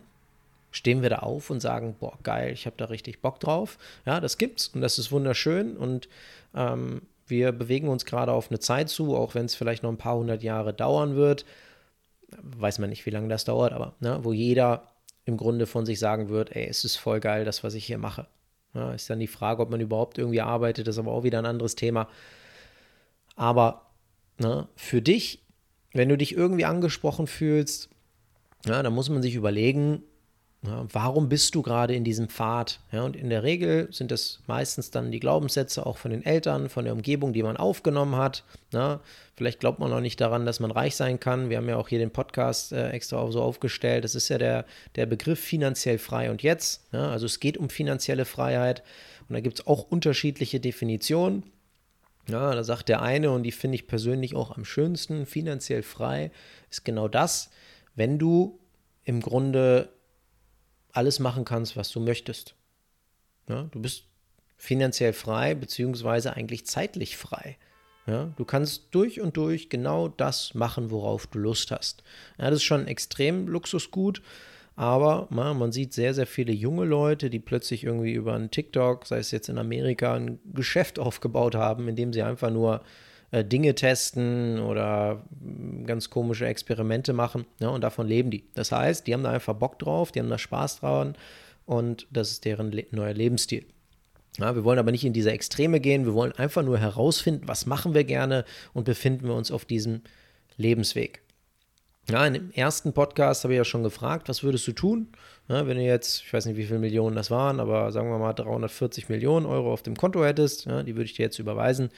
Stehen 0.70 1.02
wir 1.02 1.10
da 1.10 1.18
auf 1.20 1.50
und 1.50 1.60
sagen, 1.60 1.94
boah, 2.00 2.18
geil, 2.22 2.52
ich 2.52 2.66
habe 2.66 2.76
da 2.76 2.86
richtig 2.86 3.20
Bock 3.20 3.38
drauf? 3.38 3.78
Ja, 4.06 4.20
das 4.20 4.38
gibt's 4.38 4.68
und 4.68 4.80
das 4.80 4.98
ist 4.98 5.12
wunderschön 5.12 5.76
und 5.76 6.08
ähm, 6.54 7.02
wir 7.26 7.52
bewegen 7.52 7.88
uns 7.88 8.04
gerade 8.04 8.32
auf 8.32 8.50
eine 8.50 8.58
Zeit 8.58 8.88
zu, 8.88 9.16
auch 9.16 9.34
wenn 9.34 9.46
es 9.46 9.54
vielleicht 9.54 9.82
noch 9.82 9.90
ein 9.90 9.98
paar 9.98 10.16
hundert 10.16 10.42
Jahre 10.42 10.74
dauern 10.74 11.16
wird. 11.16 11.44
Weiß 12.42 12.78
man 12.78 12.90
nicht, 12.90 13.06
wie 13.06 13.10
lange 13.10 13.28
das 13.28 13.44
dauert, 13.44 13.72
aber 13.72 13.94
ne, 14.00 14.18
wo 14.22 14.32
jeder 14.32 14.93
im 15.24 15.36
Grunde 15.36 15.66
von 15.66 15.86
sich 15.86 15.98
sagen 15.98 16.28
wird, 16.28 16.54
ey, 16.54 16.66
es 16.66 16.84
ist 16.84 16.96
voll 16.96 17.20
geil, 17.20 17.44
das, 17.44 17.64
was 17.64 17.74
ich 17.74 17.84
hier 17.86 17.98
mache. 17.98 18.26
Ja, 18.74 18.92
ist 18.92 19.08
dann 19.08 19.20
die 19.20 19.26
Frage, 19.26 19.62
ob 19.62 19.70
man 19.70 19.80
überhaupt 19.80 20.18
irgendwie 20.18 20.40
arbeitet, 20.40 20.86
das 20.86 20.96
ist 20.96 20.98
aber 20.98 21.12
auch 21.12 21.22
wieder 21.22 21.38
ein 21.38 21.46
anderes 21.46 21.76
Thema. 21.76 22.08
Aber 23.36 23.90
ne, 24.38 24.68
für 24.76 25.00
dich, 25.00 25.42
wenn 25.92 26.08
du 26.08 26.18
dich 26.18 26.36
irgendwie 26.36 26.64
angesprochen 26.64 27.26
fühlst, 27.26 27.88
ja, 28.66 28.82
dann 28.82 28.94
muss 28.94 29.08
man 29.08 29.22
sich 29.22 29.34
überlegen, 29.34 30.02
ja, 30.66 30.86
warum 30.92 31.28
bist 31.28 31.54
du 31.54 31.60
gerade 31.60 31.94
in 31.94 32.04
diesem 32.04 32.28
Pfad? 32.28 32.80
Ja, 32.90 33.02
und 33.02 33.16
in 33.16 33.28
der 33.28 33.42
Regel 33.42 33.88
sind 33.92 34.10
das 34.10 34.40
meistens 34.46 34.90
dann 34.90 35.12
die 35.12 35.20
Glaubenssätze 35.20 35.84
auch 35.84 35.98
von 35.98 36.10
den 36.10 36.24
Eltern, 36.24 36.70
von 36.70 36.84
der 36.84 36.94
Umgebung, 36.94 37.34
die 37.34 37.42
man 37.42 37.58
aufgenommen 37.58 38.16
hat. 38.16 38.44
Ja, 38.72 39.00
vielleicht 39.36 39.60
glaubt 39.60 39.78
man 39.78 39.90
noch 39.90 40.00
nicht 40.00 40.22
daran, 40.22 40.46
dass 40.46 40.60
man 40.60 40.70
reich 40.70 40.96
sein 40.96 41.20
kann. 41.20 41.50
Wir 41.50 41.58
haben 41.58 41.68
ja 41.68 41.76
auch 41.76 41.88
hier 41.88 41.98
den 41.98 42.10
Podcast 42.10 42.72
äh, 42.72 42.88
extra 42.90 43.30
so 43.30 43.42
aufgestellt. 43.42 44.04
Das 44.04 44.14
ist 44.14 44.30
ja 44.30 44.38
der, 44.38 44.64
der 44.96 45.04
Begriff 45.04 45.38
finanziell 45.38 45.98
frei 45.98 46.30
und 46.30 46.42
jetzt. 46.42 46.82
also 46.92 47.26
es 47.26 47.40
geht 47.40 47.58
um 47.58 47.68
finanzielle 47.68 48.24
Freiheit. 48.24 48.82
Und 49.28 49.34
da 49.34 49.40
gibt 49.40 49.58
es 49.58 49.66
auch 49.66 49.82
unterschiedliche 49.90 50.60
Definitionen. 50.60 51.42
Ja, 52.28 52.54
da 52.54 52.64
sagt 52.64 52.88
der 52.88 53.02
eine, 53.02 53.30
und 53.32 53.42
die 53.42 53.52
finde 53.52 53.74
ich 53.74 53.86
persönlich 53.86 54.34
auch 54.34 54.56
am 54.56 54.64
schönsten, 54.64 55.26
finanziell 55.26 55.82
frei 55.82 56.30
ist 56.70 56.86
genau 56.86 57.06
das, 57.06 57.50
wenn 57.94 58.18
du 58.18 58.58
im 59.04 59.20
Grunde 59.20 59.90
alles 60.94 61.18
machen 61.18 61.44
kannst, 61.44 61.76
was 61.76 61.90
du 61.90 62.00
möchtest. 62.00 62.54
Ja, 63.48 63.68
du 63.70 63.80
bist 63.80 64.04
finanziell 64.56 65.12
frei, 65.12 65.54
beziehungsweise 65.54 66.34
eigentlich 66.34 66.66
zeitlich 66.66 67.16
frei. 67.16 67.58
Ja, 68.06 68.32
du 68.36 68.44
kannst 68.44 68.88
durch 68.90 69.20
und 69.20 69.36
durch 69.36 69.68
genau 69.68 70.08
das 70.08 70.54
machen, 70.54 70.90
worauf 70.90 71.26
du 71.26 71.38
Lust 71.38 71.70
hast. 71.70 72.02
Ja, 72.38 72.46
das 72.46 72.56
ist 72.56 72.64
schon 72.64 72.86
extrem 72.86 73.48
Luxusgut, 73.48 74.22
aber 74.76 75.26
man, 75.30 75.58
man 75.58 75.72
sieht 75.72 75.92
sehr, 75.92 76.14
sehr 76.14 76.26
viele 76.26 76.52
junge 76.52 76.84
Leute, 76.84 77.30
die 77.30 77.38
plötzlich 77.38 77.84
irgendwie 77.84 78.12
über 78.12 78.34
einen 78.34 78.50
TikTok, 78.50 79.06
sei 79.06 79.18
es 79.18 79.30
jetzt 79.30 79.48
in 79.48 79.58
Amerika, 79.58 80.14
ein 80.14 80.38
Geschäft 80.52 80.98
aufgebaut 80.98 81.54
haben, 81.54 81.88
in 81.88 81.96
dem 81.96 82.12
sie 82.12 82.22
einfach 82.22 82.50
nur 82.50 82.82
äh, 83.34 83.44
Dinge 83.44 83.74
testen 83.74 84.60
oder 84.60 85.24
mm, 85.40 85.86
ganz 85.86 86.08
komische 86.08 86.46
Experimente 86.46 87.12
machen. 87.12 87.46
Ja, 87.58 87.68
und 87.68 87.80
davon 87.80 88.06
leben 88.06 88.30
die. 88.30 88.44
Das 88.54 88.70
heißt, 88.70 89.06
die 89.06 89.12
haben 89.12 89.24
da 89.24 89.32
einfach 89.32 89.54
Bock 89.54 89.78
drauf, 89.80 90.12
die 90.12 90.20
haben 90.20 90.30
da 90.30 90.38
Spaß 90.38 90.80
dran 90.80 91.16
und 91.66 92.06
das 92.12 92.30
ist 92.30 92.44
deren 92.44 92.70
le 92.70 92.86
neuer 92.92 93.12
Lebensstil. 93.12 93.66
Ja, 94.38 94.54
wir 94.54 94.62
wollen 94.62 94.78
aber 94.78 94.92
nicht 94.92 95.04
in 95.04 95.12
diese 95.12 95.32
Extreme 95.32 95.80
gehen, 95.80 96.06
wir 96.06 96.14
wollen 96.14 96.32
einfach 96.32 96.62
nur 96.62 96.78
herausfinden, 96.78 97.48
was 97.48 97.66
machen 97.66 97.92
wir 97.92 98.04
gerne 98.04 98.44
und 98.72 98.84
befinden 98.84 99.26
wir 99.26 99.34
uns 99.34 99.50
auf 99.50 99.64
diesem 99.64 100.02
Lebensweg. 100.56 101.22
Ja, 102.08 102.28
dem 102.30 102.52
ersten 102.52 102.92
Podcast 102.92 103.42
habe 103.42 103.54
ich 103.54 103.58
ja 103.58 103.64
schon 103.64 103.82
gefragt, 103.82 104.28
was 104.28 104.44
würdest 104.44 104.68
du 104.68 104.72
tun, 104.72 105.08
ja, 105.48 105.66
wenn 105.66 105.76
du 105.76 105.82
jetzt, 105.82 106.22
ich 106.22 106.32
weiß 106.32 106.46
nicht, 106.46 106.56
wie 106.56 106.66
viele 106.66 106.78
Millionen 106.78 107.16
das 107.16 107.32
waren, 107.32 107.58
aber 107.58 107.90
sagen 107.90 108.10
wir 108.10 108.18
mal 108.18 108.32
340 108.32 109.08
Millionen 109.08 109.46
Euro 109.46 109.72
auf 109.72 109.82
dem 109.82 109.96
Konto 109.96 110.24
hättest, 110.24 110.66
ja, 110.66 110.84
die 110.84 110.94
würde 110.94 111.06
ich 111.06 111.14
dir 111.14 111.22
jetzt 111.22 111.40
überweisen 111.40 111.90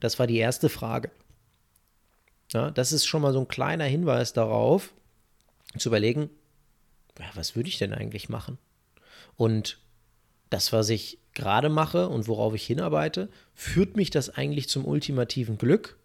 Das 0.00 0.18
war 0.18 0.26
die 0.26 0.38
erste 0.38 0.68
Frage. 0.68 1.10
Ja, 2.52 2.70
das 2.70 2.92
ist 2.92 3.06
schon 3.06 3.22
mal 3.22 3.32
so 3.32 3.40
ein 3.40 3.48
kleiner 3.48 3.84
Hinweis 3.84 4.32
darauf, 4.32 4.92
zu 5.78 5.88
überlegen, 5.88 6.30
ja, 7.18 7.26
was 7.34 7.54
würde 7.54 7.68
ich 7.68 7.78
denn 7.78 7.92
eigentlich 7.92 8.28
machen? 8.28 8.58
Und 9.36 9.78
das, 10.48 10.72
was 10.72 10.88
ich 10.88 11.18
gerade 11.34 11.68
mache 11.68 12.08
und 12.08 12.26
worauf 12.26 12.54
ich 12.54 12.66
hinarbeite, 12.66 13.28
führt 13.54 13.96
mich 13.96 14.10
das 14.10 14.30
eigentlich 14.30 14.68
zum 14.68 14.84
ultimativen 14.84 15.58
Glück? 15.58 15.96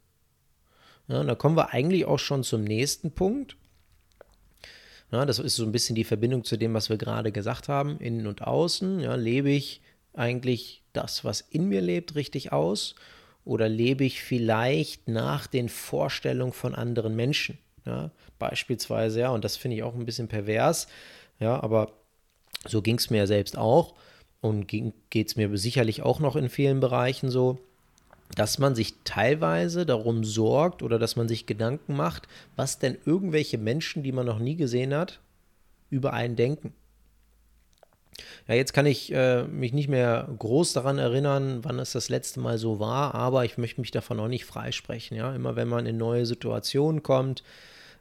Ja, 1.07 1.23
da 1.23 1.35
kommen 1.35 1.57
wir 1.57 1.73
eigentlich 1.73 2.05
auch 2.05 2.19
schon 2.19 2.43
zum 2.43 2.63
nächsten 2.63 3.11
Punkt. 3.11 3.57
Ja, 5.11 5.25
das 5.25 5.39
ist 5.39 5.55
so 5.55 5.63
ein 5.63 5.71
bisschen 5.71 5.95
die 5.95 6.03
Verbindung 6.03 6.43
zu 6.43 6.57
dem, 6.57 6.73
was 6.73 6.89
wir 6.89 6.97
gerade 6.97 7.31
gesagt 7.31 7.69
haben, 7.69 7.99
innen 7.99 8.27
und 8.27 8.41
außen. 8.41 8.99
Ja, 8.99 9.15
lebe 9.15 9.49
ich 9.49 9.81
eigentlich 10.13 10.83
das, 10.93 11.23
was 11.23 11.41
in 11.41 11.67
mir 11.67 11.81
lebt, 11.81 12.15
richtig 12.15 12.51
aus? 12.51 12.95
Oder 13.45 13.69
lebe 13.69 14.03
ich 14.03 14.21
vielleicht 14.21 15.07
nach 15.07 15.47
den 15.47 15.69
Vorstellungen 15.69 16.53
von 16.53 16.75
anderen 16.75 17.15
Menschen? 17.15 17.57
Ja, 17.85 18.09
beispielsweise, 18.39 19.19
ja, 19.21 19.29
und 19.29 19.45
das 19.45 19.55
finde 19.55 19.77
ich 19.77 19.83
auch 19.83 19.93
ein 19.93 20.05
bisschen 20.05 20.27
pervers, 20.27 20.87
ja, 21.39 21.61
aber 21.61 21.93
so 22.65 22.81
ging 22.81 22.97
es 22.97 23.11
mir 23.11 23.17
ja 23.17 23.27
selbst 23.27 23.57
auch 23.57 23.93
und 24.41 24.67
geht 24.67 25.27
es 25.27 25.35
mir 25.35 25.55
sicherlich 25.57 26.01
auch 26.01 26.19
noch 26.19 26.35
in 26.35 26.49
vielen 26.49 26.79
Bereichen 26.79 27.29
so, 27.29 27.59
dass 28.35 28.57
man 28.57 28.73
sich 28.73 28.95
teilweise 29.03 29.85
darum 29.85 30.23
sorgt 30.23 30.81
oder 30.81 30.97
dass 30.97 31.15
man 31.15 31.27
sich 31.27 31.45
Gedanken 31.45 31.95
macht, 31.95 32.27
was 32.55 32.79
denn 32.79 32.97
irgendwelche 33.05 33.59
Menschen, 33.59 34.01
die 34.01 34.11
man 34.11 34.25
noch 34.25 34.39
nie 34.39 34.55
gesehen 34.55 34.95
hat, 34.95 35.19
über 35.91 36.13
einen 36.13 36.35
denken. 36.35 36.73
Ja, 38.47 38.55
jetzt 38.55 38.73
kann 38.73 38.85
ich 38.85 39.11
äh, 39.13 39.43
mich 39.43 39.73
nicht 39.73 39.89
mehr 39.89 40.27
groß 40.37 40.73
daran 40.73 40.97
erinnern, 40.97 41.59
wann 41.63 41.79
es 41.79 41.91
das 41.91 42.09
letzte 42.09 42.39
Mal 42.39 42.57
so 42.57 42.79
war, 42.79 43.15
aber 43.15 43.45
ich 43.45 43.57
möchte 43.57 43.81
mich 43.81 43.91
davon 43.91 44.19
auch 44.19 44.27
nicht 44.27 44.45
freisprechen. 44.45 45.17
Ja, 45.17 45.33
immer 45.33 45.55
wenn 45.55 45.67
man 45.67 45.85
in 45.85 45.97
neue 45.97 46.25
Situationen 46.25 47.03
kommt, 47.03 47.43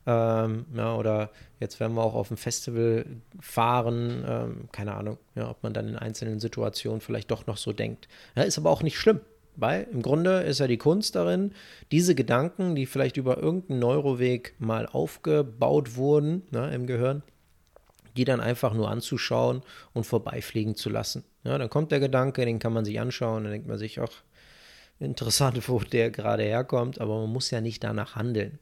ähm, 0.07 0.67
ja, 0.75 0.95
oder 0.97 1.31
jetzt 1.61 1.81
werden 1.81 1.95
wir 1.95 2.03
auch 2.03 2.15
auf 2.15 2.31
ein 2.31 2.37
Festival 2.37 3.07
fahren, 3.41 4.25
ähm, 4.29 4.69
keine 4.71 4.95
Ahnung, 4.95 5.19
ja, 5.35 5.51
ob 5.51 5.63
man 5.63 5.73
dann 5.73 5.89
in 5.89 5.97
einzelnen 5.97 6.41
Situationen 6.41 7.01
vielleicht 7.01 7.31
doch 7.31 7.47
noch 7.47 7.57
so 7.57 7.73
denkt. 7.73 8.09
Ja, 8.37 8.43
ist 8.43 8.59
aber 8.59 8.71
auch 8.71 8.83
nicht 8.83 8.99
schlimm. 8.99 9.21
Weil 9.57 9.87
im 9.93 10.03
Grunde 10.03 10.41
ist 10.41 10.59
ja 10.59 10.67
die 10.67 10.79
Kunst 10.79 11.15
darin, 11.15 11.53
diese 11.93 12.17
Gedanken, 12.17 12.75
die 12.75 12.87
vielleicht 12.87 13.17
über 13.17 13.39
irgendeinen 13.39 13.79
Neuroweg 13.79 14.55
mal 14.59 14.87
aufgebaut 14.87 15.95
wurden 15.95 16.43
ne, 16.51 16.75
im 16.75 16.89
Gehirn, 16.89 17.23
die 18.17 18.25
dann 18.25 18.41
einfach 18.41 18.75
nur 18.75 18.91
anzuschauen 18.91 19.63
und 19.93 20.05
vorbeifliegen 20.05 20.75
zu 20.75 20.91
lassen. 20.91 21.25
Ja, 21.43 21.59
dann 21.59 21.71
kommt 21.71 21.93
der 21.93 22.01
Gedanke, 22.01 22.45
den 22.45 22.59
kann 22.59 22.73
man 22.73 22.85
sich 22.85 23.01
anschauen, 23.01 23.45
dann 23.45 23.53
denkt 23.53 23.69
man 23.69 23.79
sich, 23.79 24.01
auch 24.01 24.13
interessant, 24.99 25.69
wo 25.69 25.81
der 25.81 26.11
gerade 26.11 26.45
herkommt, 26.45 27.01
aber 27.01 27.21
man 27.21 27.31
muss 27.31 27.51
ja 27.51 27.61
nicht 27.61 27.83
danach 27.85 28.17
handeln. 28.17 28.59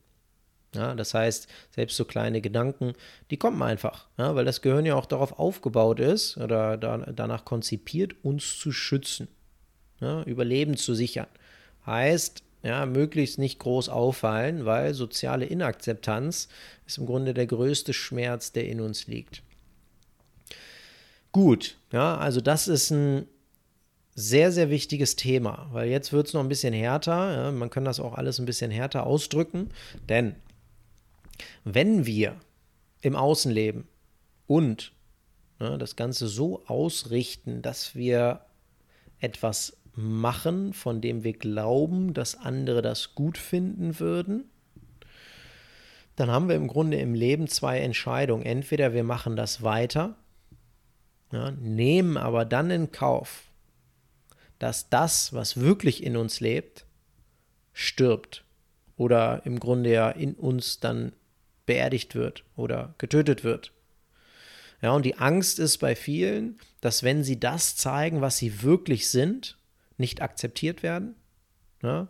Ja, 0.75 0.94
das 0.94 1.12
heißt, 1.12 1.49
selbst 1.71 1.99
so 1.99 2.06
kleine 2.06 2.40
Gedanken, 2.40 2.94
die 3.30 3.37
kommen 3.37 3.61
einfach, 3.61 4.09
ja, 4.16 4.35
weil 4.35 4.47
das 4.47 4.62
Gehirn 4.62 4.87
ja 4.87 4.94
auch 4.94 5.04
darauf 5.04 5.38
aufgebaut 5.38 6.00
ist 6.00 6.38
oder 6.38 6.78
da, 6.78 6.97
danach 6.97 7.44
konzipiert, 7.44 8.14
uns 8.25 8.59
zu 8.59 8.73
schützen, 8.73 9.28
ja, 10.00 10.23
Überleben 10.23 10.78
zu 10.78 10.94
sichern. 10.94 11.26
Heißt, 11.85 12.42
ja, 12.62 12.87
möglichst 12.87 13.38
nicht 13.38 13.59
groß 13.59 13.88
auffallen, 13.88 14.64
weil 14.64 14.95
soziale 14.95 15.47
Inakzeptanz 15.47 16.49
ist 16.87 16.99
im 16.99 17.07
Grunde 17.07 17.35
der 17.35 17.47
größte 17.47 17.92
Schmerz, 17.92 18.52
der 18.52 18.69
in 18.69 18.81
uns 18.81 19.07
liegt. 19.07 19.42
Gut, 21.33 21.78
ja, 21.90 22.16
also 22.19 22.40
das 22.40 22.69
ist 22.69 22.90
ein 22.90 23.26
sehr, 24.14 24.52
sehr 24.52 24.69
wichtiges 24.71 25.16
Thema, 25.16 25.69
weil 25.73 25.88
jetzt 25.88 26.12
wird 26.12 26.26
es 26.26 26.35
noch 26.35 26.42
ein 26.42 26.49
bisschen 26.49 26.75
härter. 26.75 27.35
Ja, 27.35 27.50
man 27.50 27.71
kann 27.71 27.85
das 27.85 27.99
auch 27.99 28.14
alles 28.14 28.38
ein 28.38 28.47
bisschen 28.47 28.71
härter 28.71 29.07
ausdrücken, 29.07 29.71
denn 30.09 30.37
wenn 31.64 32.04
wir 32.07 32.37
im 33.00 33.16
Außen 33.16 33.50
leben 33.50 33.88
und 34.47 34.92
ne, 35.59 35.78
das 35.78 35.97
Ganze 35.97 36.28
so 36.28 36.64
ausrichten, 36.66 37.62
dass 37.62 37.95
wir 37.95 38.40
etwas 39.19 39.78
machen, 39.94 40.72
von 40.72 41.00
dem 41.00 41.25
wir 41.25 41.34
glauben, 41.34 42.14
dass 42.14 42.34
andere 42.34 42.82
das 42.82 43.14
gut 43.14 43.38
finden 43.38 44.00
würden, 44.00 44.44
dann 46.16 46.30
haben 46.30 46.49
wir 46.49 46.56
im 46.56 46.68
Grunde 46.68 46.99
im 46.99 47.14
Leben 47.14 47.49
zwei 47.49 47.80
Entscheidungen. 47.80 48.44
Entweder 48.44 48.92
wir 48.92 49.04
machen 49.04 49.37
das 49.37 49.62
weiter, 49.62 50.16
ja, 51.32 51.50
nehmen 51.52 52.16
aber 52.16 52.44
dann 52.44 52.70
in 52.70 52.92
Kauf, 52.92 53.44
dass 54.58 54.90
das, 54.90 55.32
was 55.32 55.58
wirklich 55.58 56.02
in 56.02 56.16
uns 56.16 56.40
lebt, 56.40 56.84
stirbt 57.72 58.44
oder 58.96 59.44
im 59.46 59.58
Grunde 59.58 59.90
ja 59.90 60.11
in 60.11 60.34
uns 60.34 60.78
dann 60.80 61.12
beerdigt 61.64 62.14
wird 62.14 62.44
oder 62.56 62.94
getötet 62.99 63.44
wird. 63.44 63.72
Ja, 64.82 64.92
und 64.92 65.06
die 65.06 65.16
Angst 65.16 65.58
ist 65.58 65.78
bei 65.78 65.94
vielen, 65.94 66.58
dass 66.80 67.02
wenn 67.02 67.25
sie 67.25 67.40
das 67.40 67.76
zeigen, 67.76 68.20
was 68.20 68.37
sie 68.37 68.62
wirklich 68.62 69.08
sind, 69.08 69.56
nicht 69.99 70.22
akzeptiert 70.22 70.82
werden. 70.82 71.14
Ja? 71.82 72.08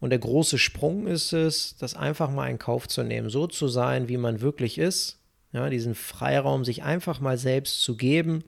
Und 0.00 0.10
der 0.10 0.18
große 0.18 0.58
Sprung 0.58 1.06
ist 1.06 1.32
es, 1.32 1.76
das 1.76 1.94
einfach 1.94 2.30
mal 2.30 2.48
in 2.48 2.58
Kauf 2.58 2.86
zu 2.86 3.02
nehmen, 3.02 3.30
so 3.30 3.46
zu 3.46 3.68
sein, 3.68 4.08
wie 4.08 4.16
man 4.16 4.40
wirklich 4.40 4.78
ist, 4.78 5.18
ja, 5.52 5.68
diesen 5.70 5.94
Freiraum 5.94 6.64
sich 6.64 6.82
einfach 6.82 7.20
mal 7.20 7.38
selbst 7.38 7.82
zu 7.82 7.96
geben. 7.96 8.44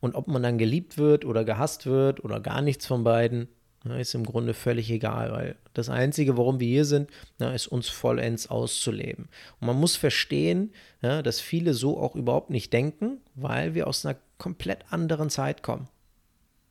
Und 0.00 0.14
ob 0.14 0.28
man 0.28 0.42
dann 0.42 0.58
geliebt 0.58 0.98
wird 0.98 1.24
oder 1.24 1.44
gehasst 1.44 1.86
wird 1.86 2.24
oder 2.24 2.40
gar 2.40 2.62
nichts 2.62 2.86
von 2.86 3.04
beiden, 3.04 3.48
na, 3.84 3.98
ist 3.98 4.14
im 4.14 4.24
Grunde 4.24 4.54
völlig 4.54 4.90
egal, 4.90 5.30
weil 5.32 5.56
das 5.74 5.90
Einzige, 5.90 6.38
warum 6.38 6.58
wir 6.58 6.68
hier 6.68 6.86
sind, 6.86 7.10
na, 7.38 7.54
ist 7.54 7.66
uns 7.66 7.88
vollends 7.88 8.48
auszuleben. 8.48 9.28
Und 9.60 9.66
man 9.66 9.78
muss 9.78 9.96
verstehen, 9.96 10.72
dass 11.00 11.40
viele 11.40 11.74
so 11.74 12.00
auch 12.00 12.16
überhaupt 12.16 12.50
nicht 12.50 12.72
denken, 12.72 13.18
weil 13.34 13.74
wir 13.74 13.86
aus 13.86 14.04
einer 14.04 14.18
komplett 14.38 14.90
anderen 14.90 15.28
Zeit 15.30 15.62
kommen. 15.62 15.88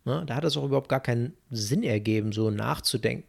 Na, 0.05 0.25
da 0.25 0.35
hat 0.35 0.43
es 0.43 0.57
auch 0.57 0.65
überhaupt 0.65 0.89
gar 0.89 1.01
keinen 1.01 1.33
Sinn 1.49 1.83
ergeben, 1.83 2.31
so 2.31 2.49
nachzudenken. 2.49 3.27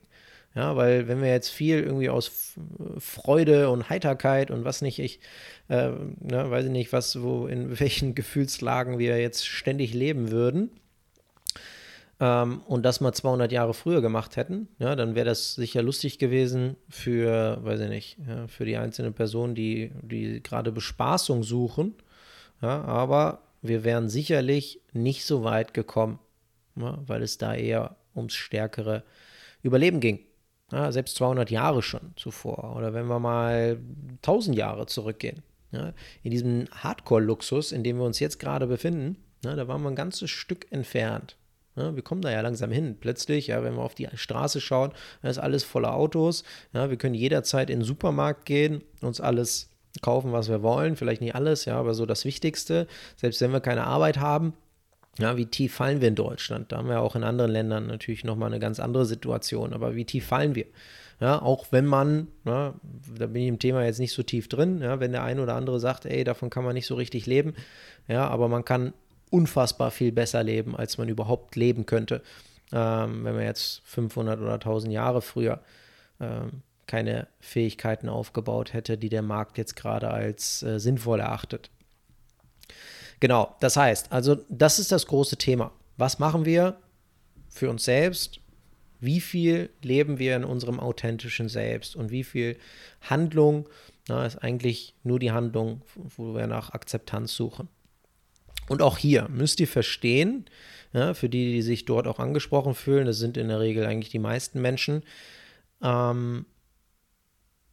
Ja, 0.54 0.76
weil 0.76 1.08
wenn 1.08 1.20
wir 1.20 1.30
jetzt 1.30 1.48
viel 1.48 1.80
irgendwie 1.80 2.08
aus 2.08 2.54
Freude 2.98 3.70
und 3.70 3.90
Heiterkeit 3.90 4.52
und 4.52 4.64
was 4.64 4.82
nicht, 4.82 5.00
ich 5.00 5.18
äh, 5.68 5.90
ne, 6.20 6.50
weiß 6.50 6.66
ich 6.66 6.70
nicht, 6.70 6.92
was, 6.92 7.20
wo, 7.22 7.46
in 7.46 7.78
welchen 7.80 8.14
Gefühlslagen 8.14 8.98
wir 8.98 9.18
jetzt 9.18 9.46
ständig 9.46 9.94
leben 9.94 10.30
würden, 10.30 10.70
ähm, 12.20 12.62
und 12.66 12.84
das 12.84 13.00
mal 13.00 13.12
200 13.12 13.50
Jahre 13.50 13.74
früher 13.74 14.00
gemacht 14.00 14.36
hätten, 14.36 14.68
ja, 14.78 14.94
dann 14.94 15.14
wäre 15.14 15.26
das 15.26 15.54
sicher 15.54 15.82
lustig 15.82 16.18
gewesen 16.18 16.76
für, 16.88 17.58
weiß 17.62 17.80
ich 17.80 17.88
nicht, 17.88 18.18
ja, 18.26 18.46
für 18.46 18.64
die 18.64 18.76
einzelnen 18.76 19.14
Personen, 19.14 19.54
die, 19.54 19.90
die 20.02 20.42
gerade 20.42 20.70
Bespaßung 20.70 21.42
suchen. 21.42 21.94
Ja, 22.62 22.82
aber 22.84 23.40
wir 23.62 23.82
wären 23.84 24.08
sicherlich 24.08 24.80
nicht 24.92 25.24
so 25.24 25.42
weit 25.42 25.74
gekommen, 25.74 26.18
ja, 26.76 26.98
weil 27.06 27.22
es 27.22 27.38
da 27.38 27.54
eher 27.54 27.96
ums 28.14 28.34
stärkere 28.34 29.02
Überleben 29.62 30.00
ging. 30.00 30.20
Ja, 30.72 30.90
selbst 30.92 31.16
200 31.16 31.50
Jahre 31.50 31.82
schon 31.82 32.12
zuvor. 32.16 32.74
Oder 32.76 32.94
wenn 32.94 33.06
wir 33.06 33.18
mal 33.18 33.78
1000 34.16 34.56
Jahre 34.56 34.86
zurückgehen. 34.86 35.42
Ja, 35.72 35.92
in 36.22 36.30
diesem 36.30 36.66
Hardcore-Luxus, 36.70 37.72
in 37.72 37.82
dem 37.82 37.98
wir 37.98 38.04
uns 38.04 38.20
jetzt 38.20 38.38
gerade 38.38 38.66
befinden, 38.66 39.16
ja, 39.44 39.56
da 39.56 39.66
waren 39.68 39.82
wir 39.82 39.90
ein 39.90 39.96
ganzes 39.96 40.30
Stück 40.30 40.70
entfernt. 40.70 41.36
Ja, 41.76 41.94
wir 41.96 42.02
kommen 42.02 42.22
da 42.22 42.30
ja 42.30 42.40
langsam 42.40 42.70
hin. 42.70 42.96
Plötzlich, 43.00 43.48
ja, 43.48 43.62
wenn 43.64 43.74
wir 43.74 43.82
auf 43.82 43.96
die 43.96 44.08
Straße 44.14 44.60
schauen, 44.60 44.92
ist 45.22 45.38
alles 45.38 45.64
voller 45.64 45.94
Autos. 45.94 46.44
Ja, 46.72 46.90
wir 46.90 46.96
können 46.96 47.14
jederzeit 47.14 47.70
in 47.70 47.80
den 47.80 47.84
Supermarkt 47.84 48.46
gehen, 48.46 48.82
uns 49.00 49.20
alles 49.20 49.70
kaufen, 50.00 50.32
was 50.32 50.48
wir 50.48 50.62
wollen. 50.62 50.96
Vielleicht 50.96 51.20
nicht 51.20 51.34
alles, 51.34 51.64
ja, 51.64 51.76
aber 51.76 51.94
so 51.94 52.06
das 52.06 52.24
Wichtigste. 52.24 52.86
Selbst 53.16 53.40
wenn 53.40 53.52
wir 53.52 53.60
keine 53.60 53.84
Arbeit 53.84 54.18
haben, 54.18 54.54
ja, 55.18 55.36
wie 55.36 55.46
tief 55.46 55.74
fallen 55.74 56.00
wir 56.00 56.08
in 56.08 56.14
Deutschland? 56.14 56.72
Da 56.72 56.78
haben 56.78 56.88
wir 56.88 57.00
auch 57.00 57.14
in 57.14 57.24
anderen 57.24 57.50
Ländern 57.50 57.86
natürlich 57.86 58.24
nochmal 58.24 58.48
eine 58.48 58.58
ganz 58.58 58.80
andere 58.80 59.06
Situation. 59.06 59.72
Aber 59.72 59.94
wie 59.94 60.04
tief 60.04 60.26
fallen 60.26 60.54
wir? 60.54 60.66
Ja, 61.20 61.40
auch 61.40 61.66
wenn 61.70 61.86
man, 61.86 62.28
na, 62.42 62.74
da 63.16 63.26
bin 63.26 63.42
ich 63.42 63.48
im 63.48 63.58
Thema 63.58 63.84
jetzt 63.84 64.00
nicht 64.00 64.12
so 64.12 64.22
tief 64.22 64.48
drin, 64.48 64.80
ja, 64.80 64.98
wenn 64.98 65.12
der 65.12 65.22
eine 65.22 65.42
oder 65.42 65.54
andere 65.54 65.78
sagt, 65.78 66.06
ey, 66.06 66.24
davon 66.24 66.50
kann 66.50 66.64
man 66.64 66.74
nicht 66.74 66.86
so 66.86 66.96
richtig 66.96 67.26
leben, 67.26 67.54
ja, 68.08 68.26
aber 68.26 68.48
man 68.48 68.64
kann 68.64 68.92
unfassbar 69.30 69.90
viel 69.90 70.10
besser 70.10 70.42
leben, 70.42 70.76
als 70.76 70.98
man 70.98 71.08
überhaupt 71.08 71.54
leben 71.54 71.86
könnte, 71.86 72.20
ähm, 72.72 73.24
wenn 73.24 73.36
man 73.36 73.44
jetzt 73.44 73.82
500 73.84 74.40
oder 74.40 74.54
1000 74.54 74.92
Jahre 74.92 75.22
früher 75.22 75.60
ähm, 76.20 76.62
keine 76.86 77.28
Fähigkeiten 77.40 78.08
aufgebaut 78.08 78.72
hätte, 78.72 78.98
die 78.98 79.08
der 79.08 79.22
Markt 79.22 79.56
jetzt 79.56 79.76
gerade 79.76 80.10
als 80.10 80.62
äh, 80.62 80.78
sinnvoll 80.78 81.20
erachtet. 81.20 81.70
Genau, 83.20 83.56
das 83.60 83.76
heißt, 83.76 84.12
also 84.12 84.36
das 84.48 84.78
ist 84.78 84.92
das 84.92 85.06
große 85.06 85.36
Thema. 85.36 85.72
Was 85.96 86.18
machen 86.18 86.44
wir 86.44 86.78
für 87.48 87.70
uns 87.70 87.84
selbst? 87.84 88.40
Wie 89.00 89.20
viel 89.20 89.70
leben 89.82 90.18
wir 90.18 90.36
in 90.36 90.44
unserem 90.44 90.80
authentischen 90.80 91.48
Selbst 91.48 91.94
und 91.94 92.10
wie 92.10 92.24
viel 92.24 92.56
Handlung 93.02 93.68
na, 94.08 94.26
ist 94.26 94.36
eigentlich 94.36 94.94
nur 95.02 95.18
die 95.18 95.32
Handlung, 95.32 95.82
wo 95.94 96.34
wir 96.34 96.46
nach 96.46 96.72
Akzeptanz 96.72 97.34
suchen. 97.34 97.68
Und 98.68 98.82
auch 98.82 98.98
hier 98.98 99.28
müsst 99.28 99.60
ihr 99.60 99.68
verstehen, 99.68 100.46
ja, 100.92 101.14
für 101.14 101.28
die, 101.28 101.52
die 101.52 101.62
sich 101.62 101.84
dort 101.84 102.06
auch 102.06 102.18
angesprochen 102.18 102.74
fühlen. 102.74 103.06
Das 103.06 103.18
sind 103.18 103.36
in 103.36 103.48
der 103.48 103.60
Regel 103.60 103.84
eigentlich 103.86 104.10
die 104.10 104.18
meisten 104.18 104.60
Menschen. 104.60 105.02
Ähm, 105.82 106.46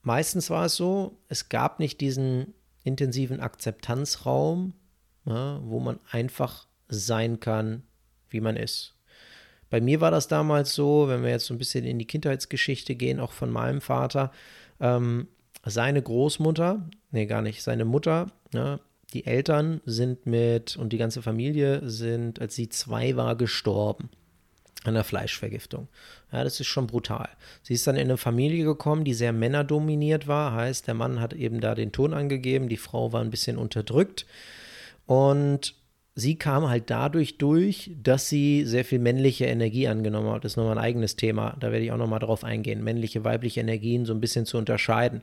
meistens 0.01 0.49
war 0.49 0.65
es 0.65 0.75
so, 0.75 1.17
es 1.29 1.49
gab 1.49 1.79
nicht 1.79 2.01
diesen 2.01 2.53
intensiven 2.83 3.39
Akzeptanzraum, 3.39 4.73
ja, 5.25 5.59
wo 5.63 5.79
man 5.79 5.99
einfach 6.09 6.67
sein 6.87 7.39
kann, 7.39 7.83
wie 8.29 8.41
man 8.41 8.55
ist. 8.55 8.95
Bei 9.69 9.79
mir 9.79 10.01
war 10.01 10.11
das 10.11 10.27
damals 10.27 10.75
so, 10.75 11.07
wenn 11.07 11.23
wir 11.23 11.29
jetzt 11.29 11.45
so 11.45 11.53
ein 11.53 11.57
bisschen 11.57 11.85
in 11.85 11.97
die 11.97 12.07
Kindheitsgeschichte 12.07 12.95
gehen, 12.95 13.19
auch 13.19 13.31
von 13.31 13.49
meinem 13.49 13.81
Vater, 13.81 14.31
ähm, 14.79 15.27
seine 15.63 16.01
Großmutter, 16.01 16.89
nee, 17.11 17.25
gar 17.25 17.41
nicht, 17.41 17.63
seine 17.63 17.85
Mutter, 17.85 18.27
ja, 18.53 18.79
die 19.13 19.25
Eltern 19.25 19.81
sind 19.85 20.25
mit 20.25 20.77
und 20.77 20.93
die 20.93 20.97
ganze 20.97 21.21
Familie 21.21 21.89
sind, 21.89 22.39
als 22.39 22.55
sie 22.55 22.69
zwei 22.69 23.15
war, 23.15 23.35
gestorben 23.35 24.09
an 24.83 24.95
der 24.95 25.03
Fleischvergiftung. 25.03 25.87
Ja, 26.31 26.43
das 26.43 26.59
ist 26.59 26.67
schon 26.67 26.87
brutal. 26.87 27.29
Sie 27.61 27.73
ist 27.73 27.85
dann 27.85 27.95
in 27.95 28.03
eine 28.03 28.17
Familie 28.17 28.65
gekommen, 28.65 29.03
die 29.03 29.13
sehr 29.13 29.33
männerdominiert 29.33 30.27
war. 30.27 30.53
Heißt, 30.53 30.87
der 30.87 30.95
Mann 30.95 31.19
hat 31.19 31.33
eben 31.33 31.61
da 31.61 31.75
den 31.75 31.91
Ton 31.91 32.13
angegeben, 32.13 32.67
die 32.67 32.77
Frau 32.77 33.13
war 33.13 33.21
ein 33.21 33.29
bisschen 33.29 33.57
unterdrückt. 33.57 34.25
Und 35.11 35.75
sie 36.15 36.37
kam 36.37 36.69
halt 36.69 36.89
dadurch 36.89 37.37
durch, 37.37 37.91
dass 38.01 38.29
sie 38.29 38.63
sehr 38.63 38.85
viel 38.85 38.99
männliche 38.99 39.43
Energie 39.43 39.89
angenommen 39.89 40.31
hat. 40.31 40.45
Das 40.45 40.53
ist 40.53 40.55
nochmal 40.55 40.77
ein 40.77 40.83
eigenes 40.85 41.17
Thema. 41.17 41.57
Da 41.59 41.73
werde 41.73 41.83
ich 41.83 41.91
auch 41.91 41.97
nochmal 41.97 42.19
drauf 42.19 42.45
eingehen. 42.45 42.81
Männliche, 42.81 43.25
weibliche 43.25 43.59
Energien 43.59 44.05
so 44.05 44.13
ein 44.13 44.21
bisschen 44.21 44.45
zu 44.45 44.57
unterscheiden. 44.57 45.21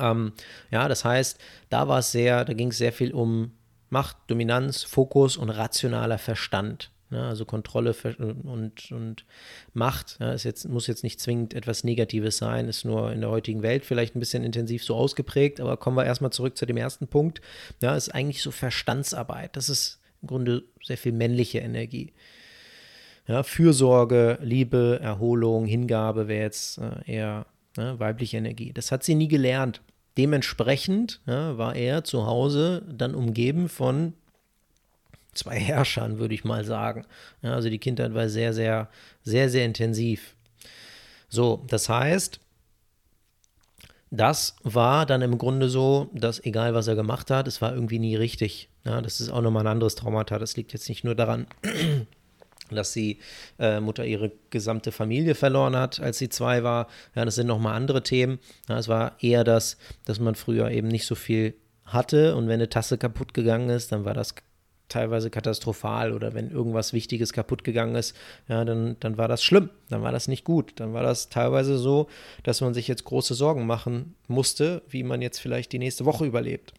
Ähm, 0.00 0.32
ja, 0.70 0.88
das 0.88 1.04
heißt, 1.04 1.38
da 1.68 1.86
war 1.86 1.98
es 1.98 2.12
sehr, 2.12 2.46
da 2.46 2.54
ging 2.54 2.68
es 2.68 2.78
sehr 2.78 2.94
viel 2.94 3.12
um 3.12 3.52
Macht, 3.90 4.16
Dominanz, 4.28 4.84
Fokus 4.84 5.36
und 5.36 5.50
rationaler 5.50 6.16
Verstand. 6.16 6.90
Ja, 7.10 7.28
also 7.28 7.44
Kontrolle 7.44 7.94
und, 8.18 8.90
und 8.90 9.24
Macht 9.72 10.16
ja, 10.20 10.32
ist 10.32 10.44
jetzt, 10.44 10.68
muss 10.68 10.86
jetzt 10.86 11.04
nicht 11.04 11.20
zwingend 11.20 11.54
etwas 11.54 11.84
Negatives 11.84 12.38
sein, 12.38 12.66
ist 12.68 12.84
nur 12.84 13.12
in 13.12 13.20
der 13.20 13.30
heutigen 13.30 13.62
Welt 13.62 13.84
vielleicht 13.84 14.16
ein 14.16 14.20
bisschen 14.20 14.42
intensiv 14.42 14.82
so 14.82 14.96
ausgeprägt, 14.96 15.60
aber 15.60 15.76
kommen 15.76 15.96
wir 15.96 16.04
erstmal 16.04 16.32
zurück 16.32 16.56
zu 16.56 16.66
dem 16.66 16.76
ersten 16.76 17.06
Punkt. 17.06 17.40
Ja, 17.80 17.94
ist 17.94 18.14
eigentlich 18.14 18.42
so 18.42 18.50
Verstandsarbeit. 18.50 19.56
Das 19.56 19.68
ist 19.68 20.00
im 20.22 20.28
Grunde 20.28 20.64
sehr 20.82 20.98
viel 20.98 21.12
männliche 21.12 21.58
Energie. 21.58 22.12
Ja, 23.26 23.42
Fürsorge, 23.42 24.38
Liebe, 24.42 24.98
Erholung, 25.02 25.66
Hingabe 25.66 26.28
wäre 26.28 26.42
jetzt 26.42 26.78
äh, 26.78 27.10
eher 27.10 27.46
ne, 27.76 27.98
weibliche 27.98 28.36
Energie. 28.36 28.72
Das 28.72 28.92
hat 28.92 29.02
sie 29.02 29.14
nie 29.14 29.28
gelernt. 29.28 29.82
Dementsprechend 30.16 31.20
ja, 31.26 31.56
war 31.58 31.74
er 31.74 32.04
zu 32.04 32.26
Hause 32.26 32.82
dann 32.90 33.14
umgeben 33.14 33.68
von 33.68 34.14
zwei 35.34 35.56
Herrschern, 35.58 36.18
würde 36.18 36.34
ich 36.34 36.44
mal 36.44 36.64
sagen. 36.64 37.06
Ja, 37.42 37.54
also 37.54 37.68
die 37.68 37.78
Kindheit 37.78 38.14
war 38.14 38.28
sehr, 38.28 38.52
sehr, 38.52 38.88
sehr, 39.22 39.48
sehr 39.50 39.64
intensiv. 39.64 40.34
So, 41.28 41.64
das 41.68 41.88
heißt, 41.88 42.40
das 44.10 44.54
war 44.62 45.06
dann 45.06 45.22
im 45.22 45.38
Grunde 45.38 45.68
so, 45.68 46.10
dass 46.12 46.44
egal 46.44 46.74
was 46.74 46.86
er 46.86 46.94
gemacht 46.94 47.30
hat, 47.30 47.48
es 47.48 47.60
war 47.60 47.74
irgendwie 47.74 47.98
nie 47.98 48.14
richtig. 48.14 48.68
Ja, 48.84 49.00
das 49.00 49.20
ist 49.20 49.30
auch 49.30 49.40
nochmal 49.40 49.64
ein 49.64 49.72
anderes 49.72 49.96
Traumata. 49.96 50.38
Das 50.38 50.56
liegt 50.56 50.72
jetzt 50.72 50.88
nicht 50.88 51.02
nur 51.02 51.16
daran, 51.16 51.46
dass 52.70 52.92
die 52.92 53.18
äh, 53.58 53.80
Mutter 53.80 54.04
ihre 54.04 54.30
gesamte 54.50 54.92
Familie 54.92 55.34
verloren 55.34 55.74
hat, 55.74 55.98
als 55.98 56.18
sie 56.18 56.28
zwei 56.28 56.62
war. 56.62 56.86
Ja, 57.16 57.24
das 57.24 57.34
sind 57.34 57.48
nochmal 57.48 57.74
andere 57.74 58.02
Themen. 58.02 58.38
Ja, 58.68 58.78
es 58.78 58.86
war 58.86 59.16
eher 59.20 59.42
das, 59.42 59.78
dass 60.04 60.20
man 60.20 60.36
früher 60.36 60.70
eben 60.70 60.88
nicht 60.88 61.06
so 61.06 61.16
viel 61.16 61.54
hatte 61.84 62.36
und 62.36 62.46
wenn 62.46 62.54
eine 62.54 62.68
Tasse 62.68 62.98
kaputt 62.98 63.34
gegangen 63.34 63.68
ist, 63.68 63.92
dann 63.92 64.04
war 64.04 64.14
das 64.14 64.34
teilweise 64.88 65.30
katastrophal 65.30 66.12
oder 66.12 66.34
wenn 66.34 66.50
irgendwas 66.50 66.92
Wichtiges 66.92 67.32
kaputt 67.32 67.64
gegangen 67.64 67.94
ist, 67.94 68.16
ja, 68.48 68.64
dann, 68.64 68.96
dann 69.00 69.18
war 69.18 69.28
das 69.28 69.42
schlimm, 69.42 69.70
dann 69.88 70.02
war 70.02 70.12
das 70.12 70.28
nicht 70.28 70.44
gut, 70.44 70.72
dann 70.76 70.92
war 70.92 71.02
das 71.02 71.28
teilweise 71.28 71.78
so, 71.78 72.08
dass 72.42 72.60
man 72.60 72.74
sich 72.74 72.88
jetzt 72.88 73.04
große 73.04 73.34
Sorgen 73.34 73.66
machen 73.66 74.14
musste, 74.28 74.82
wie 74.88 75.02
man 75.02 75.22
jetzt 75.22 75.38
vielleicht 75.38 75.72
die 75.72 75.78
nächste 75.78 76.04
Woche 76.04 76.26
überlebt. 76.26 76.74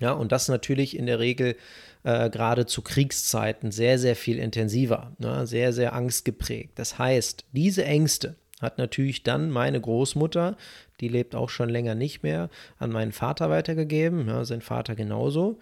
Ja, 0.00 0.12
und 0.12 0.32
das 0.32 0.48
natürlich 0.48 0.96
in 0.96 1.06
der 1.06 1.20
Regel 1.20 1.56
äh, 2.02 2.28
gerade 2.28 2.66
zu 2.66 2.82
Kriegszeiten 2.82 3.70
sehr, 3.70 3.98
sehr 3.98 4.16
viel 4.16 4.38
intensiver, 4.38 5.12
ne? 5.18 5.46
sehr, 5.46 5.72
sehr 5.72 5.92
angstgeprägt. 5.92 6.78
Das 6.78 6.98
heißt, 6.98 7.44
diese 7.52 7.84
Ängste 7.84 8.36
hat 8.60 8.78
natürlich 8.78 9.22
dann 9.22 9.50
meine 9.50 9.80
Großmutter, 9.80 10.56
die 11.00 11.08
lebt 11.08 11.34
auch 11.34 11.48
schon 11.48 11.68
länger 11.68 11.94
nicht 11.94 12.22
mehr, 12.22 12.50
an 12.78 12.90
meinen 12.90 13.12
Vater 13.12 13.50
weitergegeben, 13.50 14.26
ja, 14.28 14.44
sein 14.44 14.62
Vater 14.62 14.94
genauso. 14.94 15.58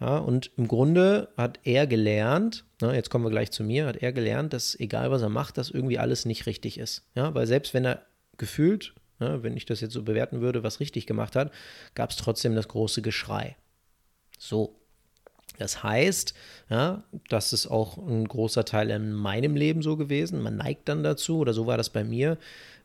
Ja, 0.00 0.16
und 0.16 0.50
im 0.56 0.66
Grunde 0.66 1.28
hat 1.36 1.60
er 1.64 1.86
gelernt, 1.86 2.64
na, 2.80 2.94
jetzt 2.94 3.10
kommen 3.10 3.24
wir 3.24 3.30
gleich 3.30 3.50
zu 3.50 3.62
mir, 3.62 3.86
hat 3.86 3.98
er 3.98 4.12
gelernt, 4.12 4.54
dass 4.54 4.78
egal 4.80 5.10
was 5.10 5.20
er 5.20 5.28
macht, 5.28 5.58
dass 5.58 5.70
irgendwie 5.70 5.98
alles 5.98 6.24
nicht 6.24 6.46
richtig 6.46 6.78
ist. 6.78 7.06
Ja, 7.14 7.34
weil 7.34 7.46
selbst 7.46 7.74
wenn 7.74 7.84
er 7.84 8.06
gefühlt, 8.38 8.94
ja, 9.18 9.42
wenn 9.42 9.58
ich 9.58 9.66
das 9.66 9.82
jetzt 9.82 9.92
so 9.92 10.02
bewerten 10.02 10.40
würde, 10.40 10.62
was 10.62 10.80
richtig 10.80 11.06
gemacht 11.06 11.36
hat, 11.36 11.52
gab 11.94 12.10
es 12.10 12.16
trotzdem 12.16 12.54
das 12.54 12.68
große 12.68 13.02
Geschrei. 13.02 13.56
So. 14.38 14.76
Das 15.58 15.82
heißt, 15.82 16.32
ja, 16.70 17.04
das 17.28 17.52
ist 17.52 17.66
auch 17.66 17.98
ein 17.98 18.26
großer 18.26 18.64
Teil 18.64 18.88
in 18.88 19.12
meinem 19.12 19.56
Leben 19.56 19.82
so 19.82 19.98
gewesen. 19.98 20.40
Man 20.40 20.56
neigt 20.56 20.88
dann 20.88 21.02
dazu, 21.02 21.40
oder 21.40 21.52
so 21.52 21.66
war 21.66 21.76
das 21.76 21.90
bei 21.90 22.02
mir, 22.02 22.38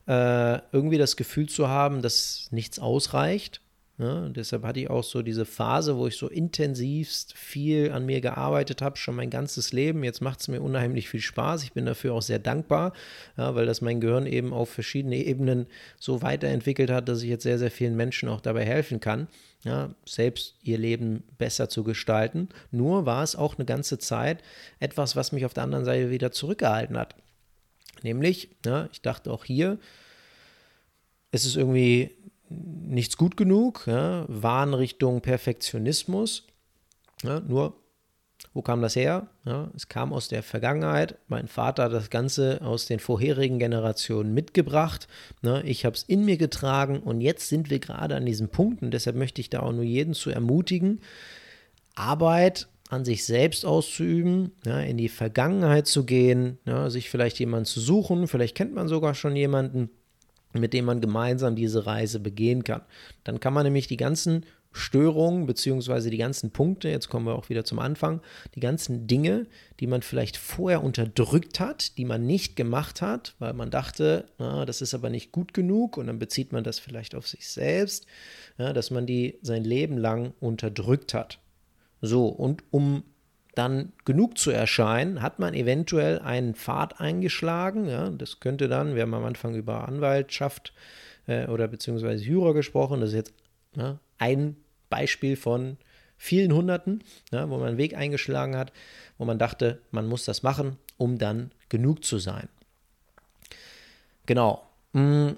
äh, 0.06 0.58
irgendwie 0.72 0.98
das 0.98 1.16
Gefühl 1.16 1.48
zu 1.48 1.68
haben, 1.68 2.02
dass 2.02 2.48
nichts 2.50 2.78
ausreicht 2.78 3.62
ja, 3.98 4.28
deshalb 4.28 4.62
hatte 4.64 4.80
ich 4.80 4.90
auch 4.90 5.04
so 5.04 5.22
diese 5.22 5.46
Phase, 5.46 5.96
wo 5.96 6.06
ich 6.06 6.16
so 6.16 6.28
intensivst 6.28 7.32
viel 7.32 7.92
an 7.92 8.04
mir 8.04 8.20
gearbeitet 8.20 8.82
habe, 8.82 8.98
schon 8.98 9.16
mein 9.16 9.30
ganzes 9.30 9.72
Leben. 9.72 10.04
Jetzt 10.04 10.20
macht 10.20 10.40
es 10.40 10.48
mir 10.48 10.60
unheimlich 10.60 11.08
viel 11.08 11.22
Spaß. 11.22 11.62
Ich 11.62 11.72
bin 11.72 11.86
dafür 11.86 12.12
auch 12.12 12.20
sehr 12.20 12.38
dankbar, 12.38 12.92
ja, 13.38 13.54
weil 13.54 13.64
das 13.64 13.80
mein 13.80 14.02
Gehirn 14.02 14.26
eben 14.26 14.52
auf 14.52 14.68
verschiedene 14.68 15.16
Ebenen 15.16 15.66
so 15.98 16.20
weiterentwickelt 16.20 16.90
hat, 16.90 17.08
dass 17.08 17.22
ich 17.22 17.30
jetzt 17.30 17.44
sehr, 17.44 17.58
sehr 17.58 17.70
vielen 17.70 17.96
Menschen 17.96 18.28
auch 18.28 18.42
dabei 18.42 18.66
helfen 18.66 19.00
kann, 19.00 19.28
ja, 19.64 19.94
selbst 20.04 20.56
ihr 20.62 20.76
Leben 20.76 21.22
besser 21.38 21.70
zu 21.70 21.82
gestalten. 21.82 22.50
Nur 22.70 23.06
war 23.06 23.22
es 23.22 23.34
auch 23.34 23.56
eine 23.56 23.64
ganze 23.64 23.98
Zeit 23.98 24.42
etwas, 24.78 25.16
was 25.16 25.32
mich 25.32 25.46
auf 25.46 25.54
der 25.54 25.64
anderen 25.64 25.86
Seite 25.86 26.10
wieder 26.10 26.32
zurückgehalten 26.32 26.98
hat. 26.98 27.14
Nämlich, 28.02 28.50
ich 28.92 29.00
dachte 29.00 29.32
auch 29.32 29.46
hier, 29.46 29.78
es 31.30 31.46
ist 31.46 31.56
irgendwie 31.56 32.10
nichts 32.48 33.16
gut 33.16 33.36
genug, 33.36 33.84
ja, 33.86 34.24
Wahn 34.28 34.74
Richtung 34.74 35.20
Perfektionismus. 35.20 36.46
Ja, 37.22 37.40
nur, 37.40 37.74
wo 38.52 38.62
kam 38.62 38.82
das 38.82 38.96
her? 38.96 39.28
Ja, 39.44 39.70
es 39.74 39.88
kam 39.88 40.12
aus 40.12 40.28
der 40.28 40.42
Vergangenheit. 40.42 41.18
Mein 41.28 41.48
Vater 41.48 41.84
hat 41.84 41.92
das 41.92 42.10
Ganze 42.10 42.60
aus 42.62 42.86
den 42.86 43.00
vorherigen 43.00 43.58
Generationen 43.58 44.34
mitgebracht. 44.34 45.08
Ne, 45.42 45.62
ich 45.64 45.84
habe 45.84 45.96
es 45.96 46.02
in 46.02 46.24
mir 46.24 46.36
getragen 46.36 47.00
und 47.00 47.20
jetzt 47.20 47.48
sind 47.48 47.70
wir 47.70 47.78
gerade 47.78 48.16
an 48.16 48.26
diesen 48.26 48.48
Punkten. 48.48 48.90
Deshalb 48.90 49.16
möchte 49.16 49.40
ich 49.40 49.50
da 49.50 49.60
auch 49.60 49.72
nur 49.72 49.84
jeden 49.84 50.14
zu 50.14 50.30
ermutigen, 50.30 51.00
Arbeit 51.94 52.68
an 52.88 53.04
sich 53.04 53.24
selbst 53.24 53.64
auszuüben, 53.66 54.52
ja, 54.64 54.80
in 54.80 54.96
die 54.96 55.08
Vergangenheit 55.08 55.86
zu 55.86 56.04
gehen, 56.04 56.58
ja, 56.64 56.88
sich 56.90 57.10
vielleicht 57.10 57.38
jemanden 57.38 57.64
zu 57.64 57.80
suchen, 57.80 58.28
vielleicht 58.28 58.54
kennt 58.54 58.74
man 58.74 58.86
sogar 58.86 59.14
schon 59.14 59.34
jemanden, 59.34 59.90
mit 60.60 60.72
dem 60.72 60.84
man 60.84 61.00
gemeinsam 61.00 61.56
diese 61.56 61.86
Reise 61.86 62.20
begehen 62.20 62.64
kann. 62.64 62.82
Dann 63.24 63.40
kann 63.40 63.54
man 63.54 63.64
nämlich 63.64 63.86
die 63.86 63.96
ganzen 63.96 64.44
Störungen 64.76 65.46
beziehungsweise 65.46 66.10
die 66.10 66.18
ganzen 66.18 66.50
Punkte, 66.50 66.90
jetzt 66.90 67.08
kommen 67.08 67.26
wir 67.26 67.34
auch 67.34 67.48
wieder 67.48 67.64
zum 67.64 67.78
Anfang, 67.78 68.20
die 68.54 68.60
ganzen 68.60 69.06
Dinge, 69.06 69.46
die 69.80 69.86
man 69.86 70.02
vielleicht 70.02 70.36
vorher 70.36 70.84
unterdrückt 70.84 71.60
hat, 71.60 71.96
die 71.96 72.04
man 72.04 72.26
nicht 72.26 72.56
gemacht 72.56 73.00
hat, 73.00 73.34
weil 73.38 73.54
man 73.54 73.70
dachte, 73.70 74.26
na, 74.38 74.66
das 74.66 74.82
ist 74.82 74.92
aber 74.92 75.08
nicht 75.08 75.32
gut 75.32 75.54
genug 75.54 75.96
und 75.96 76.08
dann 76.08 76.18
bezieht 76.18 76.52
man 76.52 76.62
das 76.62 76.78
vielleicht 76.78 77.14
auf 77.14 77.26
sich 77.26 77.48
selbst, 77.48 78.06
ja, 78.58 78.74
dass 78.74 78.90
man 78.90 79.06
die 79.06 79.38
sein 79.40 79.64
Leben 79.64 79.96
lang 79.96 80.34
unterdrückt 80.40 81.14
hat. 81.14 81.38
So, 82.02 82.28
und 82.28 82.62
um 82.70 83.02
dann 83.56 83.92
genug 84.04 84.36
zu 84.36 84.50
erscheinen, 84.50 85.22
hat 85.22 85.38
man 85.38 85.54
eventuell 85.54 86.18
einen 86.18 86.54
Pfad 86.54 87.00
eingeschlagen. 87.00 87.88
Ja, 87.88 88.10
das 88.10 88.38
könnte 88.38 88.68
dann, 88.68 88.94
wir 88.94 89.02
haben 89.02 89.14
am 89.14 89.24
Anfang 89.24 89.54
über 89.54 89.88
Anwaltschaft 89.88 90.74
äh, 91.26 91.46
oder 91.46 91.66
beziehungsweise 91.66 92.22
Jura 92.22 92.52
gesprochen, 92.52 93.00
das 93.00 93.10
ist 93.10 93.16
jetzt 93.16 93.34
ja, 93.74 93.98
ein 94.18 94.56
Beispiel 94.90 95.36
von 95.36 95.78
vielen 96.18 96.52
Hunderten, 96.52 97.02
ja, 97.32 97.48
wo 97.48 97.56
man 97.56 97.68
einen 97.68 97.78
Weg 97.78 97.96
eingeschlagen 97.96 98.56
hat, 98.56 98.72
wo 99.16 99.24
man 99.24 99.38
dachte, 99.38 99.80
man 99.90 100.06
muss 100.06 100.26
das 100.26 100.42
machen, 100.42 100.76
um 100.98 101.16
dann 101.16 101.50
genug 101.70 102.04
zu 102.04 102.18
sein. 102.18 102.48
Genau. 104.26 104.66
Mm. 104.92 105.30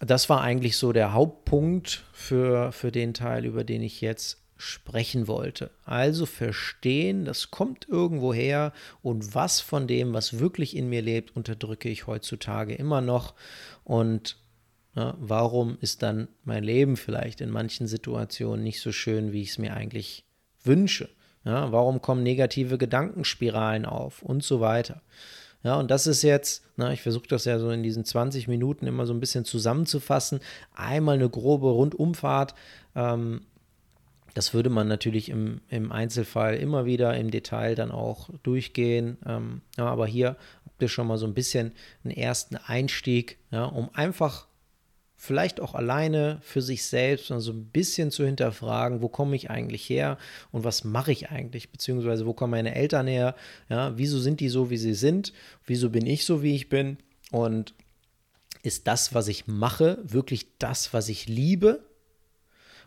Das 0.00 0.28
war 0.28 0.42
eigentlich 0.42 0.76
so 0.76 0.92
der 0.92 1.14
Hauptpunkt 1.14 2.04
für, 2.12 2.70
für 2.72 2.92
den 2.92 3.14
Teil, 3.14 3.46
über 3.46 3.64
den 3.64 3.80
ich 3.82 4.02
jetzt 4.02 4.42
sprechen 4.56 5.28
wollte. 5.28 5.70
Also 5.84 6.26
verstehen, 6.26 7.24
das 7.24 7.50
kommt 7.50 7.88
irgendwo 7.88 8.32
her 8.32 8.72
und 9.02 9.34
was 9.34 9.60
von 9.60 9.86
dem, 9.86 10.14
was 10.14 10.38
wirklich 10.38 10.76
in 10.76 10.88
mir 10.88 11.02
lebt, 11.02 11.36
unterdrücke 11.36 11.88
ich 11.88 12.06
heutzutage 12.06 12.74
immer 12.74 13.00
noch 13.00 13.34
und 13.84 14.36
ja, 14.94 15.14
warum 15.20 15.76
ist 15.80 16.02
dann 16.02 16.28
mein 16.44 16.64
Leben 16.64 16.96
vielleicht 16.96 17.42
in 17.42 17.50
manchen 17.50 17.86
Situationen 17.86 18.64
nicht 18.64 18.80
so 18.80 18.92
schön, 18.92 19.32
wie 19.32 19.42
ich 19.42 19.50
es 19.50 19.58
mir 19.58 19.74
eigentlich 19.74 20.24
wünsche. 20.64 21.10
Ja, 21.44 21.70
warum 21.70 22.00
kommen 22.00 22.22
negative 22.22 22.76
Gedankenspiralen 22.76 23.84
auf 23.84 24.22
und 24.22 24.42
so 24.42 24.60
weiter. 24.60 25.02
Ja, 25.62 25.76
und 25.76 25.90
das 25.90 26.06
ist 26.06 26.22
jetzt, 26.22 26.64
na, 26.76 26.92
ich 26.92 27.02
versuche 27.02 27.28
das 27.28 27.44
ja 27.44 27.58
so 27.58 27.70
in 27.70 27.82
diesen 27.82 28.04
20 28.04 28.48
Minuten 28.48 28.86
immer 28.86 29.06
so 29.06 29.12
ein 29.12 29.20
bisschen 29.20 29.44
zusammenzufassen. 29.44 30.40
Einmal 30.74 31.16
eine 31.16 31.28
grobe 31.28 31.68
Rundumfahrt. 31.68 32.54
Ähm, 32.94 33.42
das 34.36 34.52
würde 34.52 34.68
man 34.68 34.86
natürlich 34.86 35.30
im, 35.30 35.62
im 35.70 35.90
Einzelfall 35.90 36.56
immer 36.56 36.84
wieder 36.84 37.16
im 37.16 37.30
Detail 37.30 37.74
dann 37.74 37.90
auch 37.90 38.28
durchgehen. 38.42 39.16
Ähm, 39.24 39.62
ja, 39.78 39.86
aber 39.86 40.06
hier 40.06 40.36
habt 40.66 40.82
ihr 40.82 40.88
schon 40.88 41.06
mal 41.06 41.16
so 41.16 41.26
ein 41.26 41.32
bisschen 41.32 41.72
einen 42.04 42.14
ersten 42.14 42.56
Einstieg, 42.56 43.38
ja, 43.50 43.64
um 43.64 43.88
einfach 43.94 44.46
vielleicht 45.14 45.58
auch 45.58 45.74
alleine 45.74 46.36
für 46.42 46.60
sich 46.60 46.84
selbst 46.84 47.28
so 47.28 47.50
ein 47.50 47.64
bisschen 47.68 48.10
zu 48.10 48.26
hinterfragen, 48.26 49.00
wo 49.00 49.08
komme 49.08 49.36
ich 49.36 49.48
eigentlich 49.48 49.88
her 49.88 50.18
und 50.52 50.64
was 50.64 50.84
mache 50.84 51.12
ich 51.12 51.30
eigentlich, 51.30 51.72
beziehungsweise 51.72 52.26
wo 52.26 52.34
kommen 52.34 52.50
meine 52.50 52.74
Eltern 52.74 53.06
her, 53.06 53.36
ja, 53.70 53.96
wieso 53.96 54.18
sind 54.18 54.40
die 54.40 54.50
so, 54.50 54.68
wie 54.68 54.76
sie 54.76 54.92
sind, 54.92 55.32
wieso 55.64 55.88
bin 55.88 56.04
ich 56.04 56.26
so, 56.26 56.42
wie 56.42 56.54
ich 56.54 56.68
bin? 56.68 56.98
Und 57.30 57.72
ist 58.62 58.86
das, 58.86 59.14
was 59.14 59.28
ich 59.28 59.46
mache, 59.46 59.98
wirklich 60.02 60.58
das, 60.58 60.92
was 60.92 61.08
ich 61.08 61.26
liebe 61.26 61.85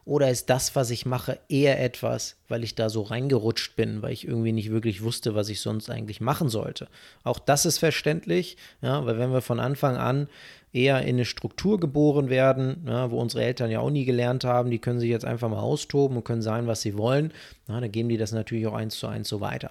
oder 0.10 0.32
ist 0.32 0.50
das, 0.50 0.76
was 0.76 0.90
ich 0.90 1.06
mache, 1.06 1.38
eher 1.50 1.80
etwas, 1.80 2.36
weil 2.48 2.64
ich 2.64 2.74
da 2.74 2.90
so 2.90 3.04
reingerutscht 3.04 3.76
bin, 3.76 4.02
weil 4.02 4.12
ich 4.12 4.28
irgendwie 4.28 4.52
nicht 4.52 4.72
wirklich 4.72 5.04
wusste, 5.04 5.36
was 5.36 5.50
ich 5.50 5.62
sonst 5.62 5.88
eigentlich 5.92 6.20
machen 6.20 6.50
sollte? 6.50 6.88
Auch 7.24 7.38
das 7.38 7.68
ist 7.68 7.78
verständlich, 7.78 8.58
ja, 8.82 9.06
weil 9.06 9.20
wenn 9.20 9.32
wir 9.32 9.42
von 9.42 9.60
Anfang 9.60 9.98
an 9.98 10.28
eher 10.74 11.04
in 11.04 11.10
eine 11.10 11.26
Struktur 11.26 11.80
geboren 11.80 12.32
werden, 12.32 12.86
ja, 12.88 13.12
wo 13.12 13.22
unsere 13.22 13.44
Eltern 13.44 13.70
ja 13.70 13.82
auch 13.82 13.92
nie 13.92 14.06
gelernt 14.06 14.46
haben, 14.46 14.72
die 14.72 14.80
können 14.80 15.00
sich 15.00 15.12
jetzt 15.12 15.26
einfach 15.26 15.48
mal 15.48 15.60
austoben 15.60 16.18
und 16.18 16.24
können 16.24 16.42
sein, 16.42 16.66
was 16.66 16.82
sie 16.82 16.98
wollen, 16.98 17.32
ja, 17.68 17.80
dann 17.80 17.92
geben 17.92 18.10
die 18.10 18.18
das 18.18 18.32
natürlich 18.32 18.66
auch 18.66 18.74
eins 18.74 18.98
zu 18.98 19.06
eins 19.06 19.30
so 19.30 19.42
weiter. 19.42 19.70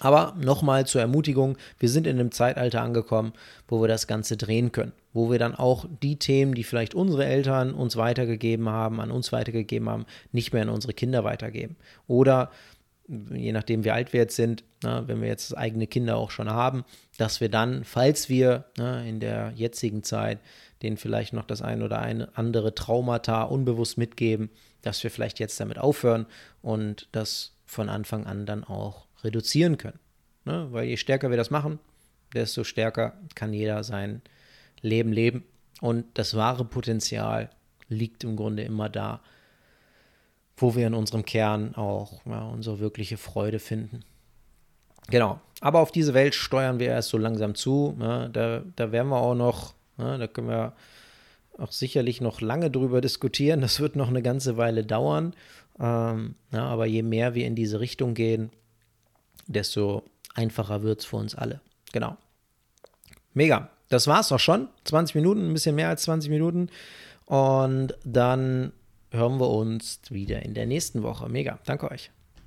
Aber 0.00 0.34
nochmal 0.38 0.86
zur 0.86 1.00
Ermutigung, 1.00 1.56
wir 1.78 1.88
sind 1.88 2.06
in 2.06 2.18
einem 2.18 2.30
Zeitalter 2.30 2.82
angekommen, 2.82 3.32
wo 3.66 3.80
wir 3.80 3.88
das 3.88 4.06
Ganze 4.06 4.36
drehen 4.36 4.72
können, 4.72 4.92
wo 5.14 5.30
wir 5.30 5.38
dann 5.38 5.54
auch 5.54 5.86
die 6.02 6.18
Themen, 6.18 6.54
die 6.54 6.64
vielleicht 6.64 6.94
unsere 6.94 7.24
Eltern 7.24 7.72
uns 7.72 7.96
weitergegeben 7.96 8.68
haben, 8.68 9.00
an 9.00 9.10
uns 9.10 9.32
weitergegeben 9.32 9.88
haben, 9.88 10.04
nicht 10.32 10.52
mehr 10.52 10.62
an 10.62 10.68
unsere 10.68 10.92
Kinder 10.92 11.24
weitergeben. 11.24 11.76
Oder 12.06 12.50
je 13.08 13.52
nachdem, 13.52 13.84
wie 13.84 13.90
alt 13.90 14.12
wir 14.12 14.20
jetzt 14.20 14.36
sind, 14.36 14.64
na, 14.82 15.06
wenn 15.08 15.20
wir 15.20 15.28
jetzt 15.28 15.56
eigene 15.56 15.86
Kinder 15.86 16.16
auch 16.16 16.30
schon 16.30 16.50
haben, 16.50 16.84
dass 17.18 17.40
wir 17.40 17.48
dann, 17.48 17.84
falls 17.84 18.28
wir 18.28 18.64
na, 18.76 19.02
in 19.02 19.20
der 19.20 19.52
jetzigen 19.54 20.02
Zeit 20.02 20.40
denen 20.82 20.96
vielleicht 20.96 21.32
noch 21.32 21.46
das 21.46 21.62
ein 21.62 21.82
oder 21.82 22.00
ein 22.00 22.26
andere 22.36 22.74
Traumata 22.74 23.44
unbewusst 23.44 23.96
mitgeben, 23.96 24.50
dass 24.82 25.02
wir 25.02 25.10
vielleicht 25.10 25.38
jetzt 25.38 25.58
damit 25.58 25.78
aufhören 25.78 26.26
und 26.62 27.08
das 27.12 27.52
von 27.64 27.88
Anfang 27.88 28.26
an 28.26 28.44
dann 28.44 28.62
auch 28.62 29.05
reduzieren 29.26 29.76
können. 29.76 29.98
Ne? 30.44 30.68
Weil 30.70 30.86
je 30.86 30.96
stärker 30.96 31.30
wir 31.30 31.36
das 31.36 31.50
machen, 31.50 31.78
desto 32.32 32.64
stärker 32.64 33.14
kann 33.34 33.52
jeder 33.52 33.84
sein 33.84 34.22
Leben 34.80 35.12
leben. 35.12 35.44
Und 35.80 36.06
das 36.14 36.34
wahre 36.34 36.64
Potenzial 36.64 37.50
liegt 37.88 38.24
im 38.24 38.36
Grunde 38.36 38.62
immer 38.62 38.88
da, 38.88 39.20
wo 40.56 40.74
wir 40.74 40.86
in 40.86 40.94
unserem 40.94 41.24
Kern 41.24 41.74
auch 41.74 42.24
ja, 42.24 42.42
unsere 42.48 42.78
wirkliche 42.78 43.18
Freude 43.18 43.58
finden. 43.58 44.04
Genau. 45.08 45.40
Aber 45.60 45.80
auf 45.80 45.92
diese 45.92 46.14
Welt 46.14 46.34
steuern 46.34 46.78
wir 46.78 46.88
erst 46.88 47.10
so 47.10 47.18
langsam 47.18 47.54
zu. 47.54 47.94
Ne? 47.98 48.30
Da, 48.32 48.62
da 48.74 48.92
werden 48.92 49.08
wir 49.08 49.18
auch 49.18 49.34
noch, 49.34 49.74
ne? 49.98 50.18
da 50.18 50.26
können 50.26 50.48
wir 50.48 50.74
auch 51.58 51.72
sicherlich 51.72 52.20
noch 52.20 52.40
lange 52.40 52.70
drüber 52.70 53.00
diskutieren. 53.00 53.60
Das 53.60 53.80
wird 53.80 53.96
noch 53.96 54.08
eine 54.08 54.22
ganze 54.22 54.56
Weile 54.56 54.84
dauern. 54.84 55.34
Ähm, 55.78 56.34
ja, 56.52 56.64
aber 56.64 56.86
je 56.86 57.02
mehr 57.02 57.34
wir 57.34 57.46
in 57.46 57.54
diese 57.54 57.80
Richtung 57.80 58.14
gehen, 58.14 58.50
desto 59.46 60.04
einfacher 60.34 60.82
wird 60.82 61.00
es 61.00 61.06
für 61.06 61.16
uns 61.16 61.34
alle. 61.34 61.60
Genau. 61.92 62.16
Mega. 63.34 63.70
Das 63.88 64.06
war 64.06 64.20
es 64.20 64.32
auch 64.32 64.40
schon. 64.40 64.68
20 64.84 65.14
Minuten, 65.14 65.48
ein 65.48 65.52
bisschen 65.52 65.76
mehr 65.76 65.88
als 65.88 66.02
20 66.02 66.30
Minuten. 66.30 66.70
Und 67.26 67.94
dann 68.04 68.72
hören 69.10 69.38
wir 69.38 69.48
uns 69.50 70.00
wieder 70.10 70.42
in 70.42 70.54
der 70.54 70.66
nächsten 70.66 71.02
Woche. 71.02 71.28
Mega. 71.28 71.58
Danke 71.64 71.90
euch. 71.90 72.10